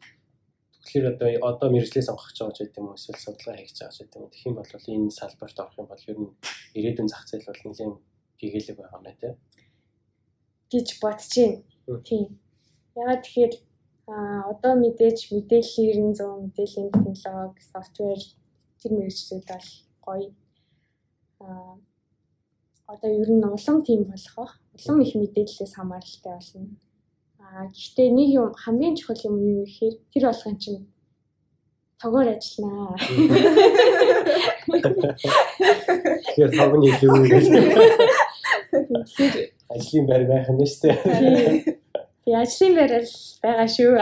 [0.83, 3.97] тэгэхээр одоо одоо мэрэгчлээ сонгох гэж байгаа гэдэг юм уу эсвэл судалгаа хийж байгаа ч
[4.03, 4.27] гэдэг юм.
[4.27, 6.31] Тэгэх юм бол энэ салбарт орох юм бол ер нь
[6.75, 7.95] ирээдүйн зах зээл бол нэлээд
[8.39, 9.35] гэгээлэг байгаа юм байна тийм.
[10.71, 11.63] гэж бодчих.
[12.05, 12.39] Тийм.
[12.99, 13.53] Ягаад тэгэхээр
[14.09, 18.17] А одоо мэдээж мэдээллийн 900 мэдээллийн технологи, софтвер
[18.81, 19.69] тэр мэрэгчлүүд бол
[20.01, 20.33] гоё.
[21.39, 21.77] А
[22.89, 24.53] одоо ер нь улам тийм болох бах.
[24.73, 26.73] улам их мэдээллээс хамааралтай болно.
[27.37, 30.89] Аа гэхдээ нэг юм хамгийн чухал юм юу гэхээр тэр болгон чинь
[32.01, 32.97] тогоор ажилланаа.
[36.25, 37.25] Тэгэхээр тог нь илүү үү.
[39.05, 39.37] Тэгэхээр
[39.69, 40.97] Ажлын байр байх нь шүү дээ.
[42.29, 43.09] Тий ажлын байрал
[43.41, 43.93] байгаа шүү.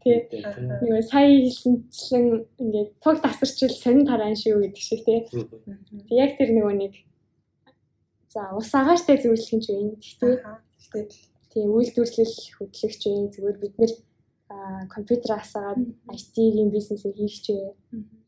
[0.00, 0.16] Тий
[0.80, 5.28] нэг сая хэлсэнчлэн ингээд тог тасарчил сонин тараан шүү гэдэг шиг тий.
[5.28, 6.94] Тэг яг тэр нөгөө нэг
[8.32, 9.92] за ус агааштай зөвлөх юм ч юм.
[10.00, 10.40] Гэхдээ
[10.80, 11.04] Тэгтээ
[11.52, 13.92] тий үйлдвэрлэл хөтлөгч вэ зүгээр бид нэр
[14.88, 15.84] компьютер асаагаад
[16.16, 17.52] IT-ийн бизнесээ хийх ч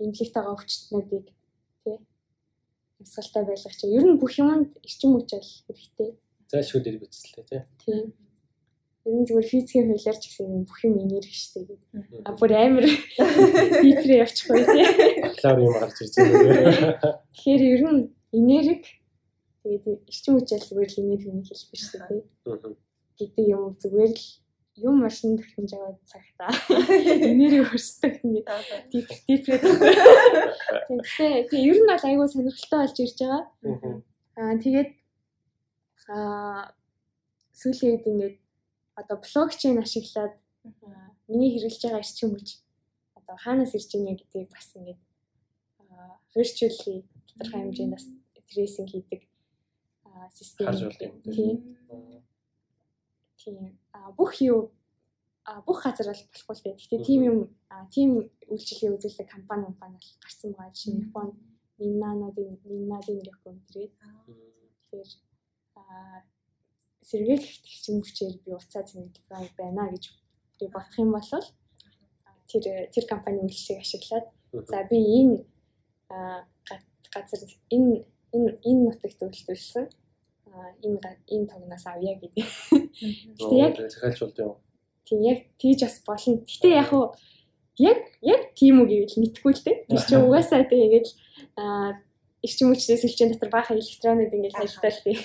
[0.01, 1.27] эмнэлэгт байгаа өвчтнүүдийг
[1.85, 1.97] тий
[3.01, 6.11] амьсгалтай байлгах ч ер нь бүх юмд эрчим хүч хэрэгтэй
[6.55, 7.63] Зайлшгүй дээр бичсэлтэй тий.
[7.83, 8.03] тий
[9.05, 12.87] ер нь зүгээр физикийн хуулиар ч гэсэн бүх юм энерги штэ гэдэг а бүр амар
[13.85, 14.85] дипрэ явчихгүй тий.
[15.29, 17.21] Бакалавр юм гарч ирж байгаа.
[17.37, 18.01] тэгэхээр ер нь
[18.33, 18.89] энерги
[19.61, 22.21] тэгээд эрчим хүч бол зүгээр л энергийн хэлбэр штэ тий.
[23.21, 24.25] Гэдэг юм зүгээр л
[24.81, 26.53] юм машин технологи жагаад цагтаа.
[27.29, 28.49] Энерги өрсөлдөх нэг
[28.89, 29.61] дип дипрэ
[30.89, 33.45] тэгтээ тэг ер нь бол айгүй сонирхолтой болж ирж байгаа.
[34.41, 35.04] Аа тэгээд
[36.09, 36.75] аа
[37.61, 38.37] сүүлийн үед ингээд
[39.01, 40.35] одоо блокчейн ашиглаад
[40.85, 42.49] аа, миний хэрэглэж байгаа эрчим хүч
[43.19, 45.01] одоо хаанаас ирж байна гэдгийг бас ингээд
[45.81, 46.99] аа virtually
[47.29, 48.05] тодорхой хэмжээнд бас
[48.49, 49.23] трейсинг хийдэг
[50.05, 50.69] аа систем.
[50.71, 50.93] Юм.
[51.35, 51.57] Тийм.
[53.41, 53.79] Тийм.
[53.97, 54.61] Аа бүх юу
[55.45, 56.77] а бүх газар бол болохгүй л дээ.
[56.81, 57.39] Гэхдээ тийм юм
[57.95, 58.11] тийм
[58.53, 60.75] үйлчлэгээ үзүүлдэг компани компани бол гарсан байгаа.
[60.77, 61.35] Жишээ нь Японд
[61.79, 63.93] Миннанодын Миннадын Япон тэрэг
[64.95, 65.11] Тэгэхээр
[67.09, 67.55] сэргээлэх
[67.89, 69.25] юм хүчээр би уцаа зэмлэх
[69.59, 70.05] байна гэж
[70.59, 71.31] би бодох юм бол
[72.49, 72.64] тэр
[72.95, 74.27] тэр компани үйлчлэгийг ашиглаад
[74.70, 75.37] за би энэ
[77.14, 78.05] газар энэ
[78.35, 79.87] энэ энэ нутагт үйлдвэрлэсэн
[80.51, 80.99] аа, энэ
[81.35, 82.47] энэ тогноос авъя гэдэг.
[83.39, 84.57] Гэтэ яг захиалжуулд юм.
[85.05, 86.43] тийм яг тийж бас болно.
[86.47, 87.14] Гэтэ яг уу
[87.79, 89.77] яг яг тийм үг гэвэл мэдхгүй л дээ.
[89.89, 91.07] Тэр чинь угаасаа тэгээд
[91.59, 91.99] аа
[92.45, 95.17] эрчим хүчтэй сүлжээ дотор баахан электронууд ингээд ажилладаг тий.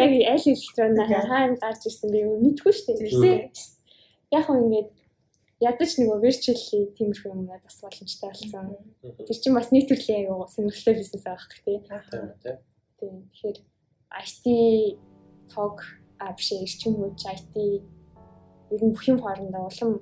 [0.00, 3.04] Яг аль электрон хаана гарч ирсэн би мэдгүй шүү дээ.
[3.04, 3.36] Гэхдээ
[4.32, 4.90] яг уу ингээд
[5.60, 8.64] ядаж нөгөө virtually тиймэрхүү юм бас боломжтой болсон.
[9.04, 12.56] Тэр чинь бас нэг төрлийн аюу сонирхолтой бизнес байгаа хэрэг тий.
[12.98, 13.58] Тэгэхээр
[14.24, 14.44] IT
[15.52, 15.84] тог
[16.18, 17.54] а биш эрчим хүч IT
[18.72, 19.92] ер нь бүх юм хоорондоо улам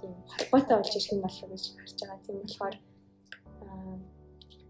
[0.00, 2.24] тийм холбоотой болж ирэх юм болов гэж харж байгаа.
[2.24, 2.74] Тийм болохоор
[3.68, 4.15] аа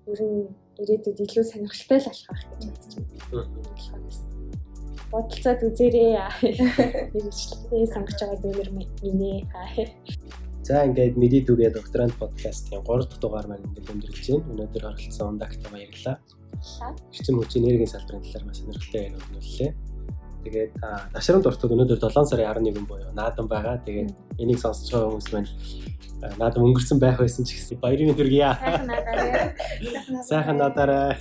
[0.06, 0.46] ер нь
[0.82, 4.36] ирээдүйд илүү сонирхолтой л болох байх гэж бодож байна.
[5.10, 6.14] Бодолцоод үзээрэй.
[7.14, 9.90] Мэргэжлээ сонгож байгаа дүүнер минь ээ.
[10.66, 14.50] За ингээд мэдээд үгээ докторант подкастын 3 дахь дугаар маань ингээд өндөрлөж байна.
[14.50, 16.16] Өнөөдөр оролцсон ундагтайгаа баярлалаа.
[17.14, 19.70] Эрчим хүчийн энергийн салбарын талаар маш сонирхолтой яриа өгнөлээ.
[20.46, 23.82] Тэгээд аа, ташрамд ортод өнөөдөр 7 сарын 11 буюу наадам байгаа.
[23.82, 25.50] Тэгээд энийг сонсож байгаа хүмүүс маань
[26.22, 28.54] аа, наадам өнгөрсөн байх байсан ч гэсэн баярын өдөр гиа.
[28.54, 29.50] Сайхан надаарай.
[30.30, 31.18] Сайхан надаарай.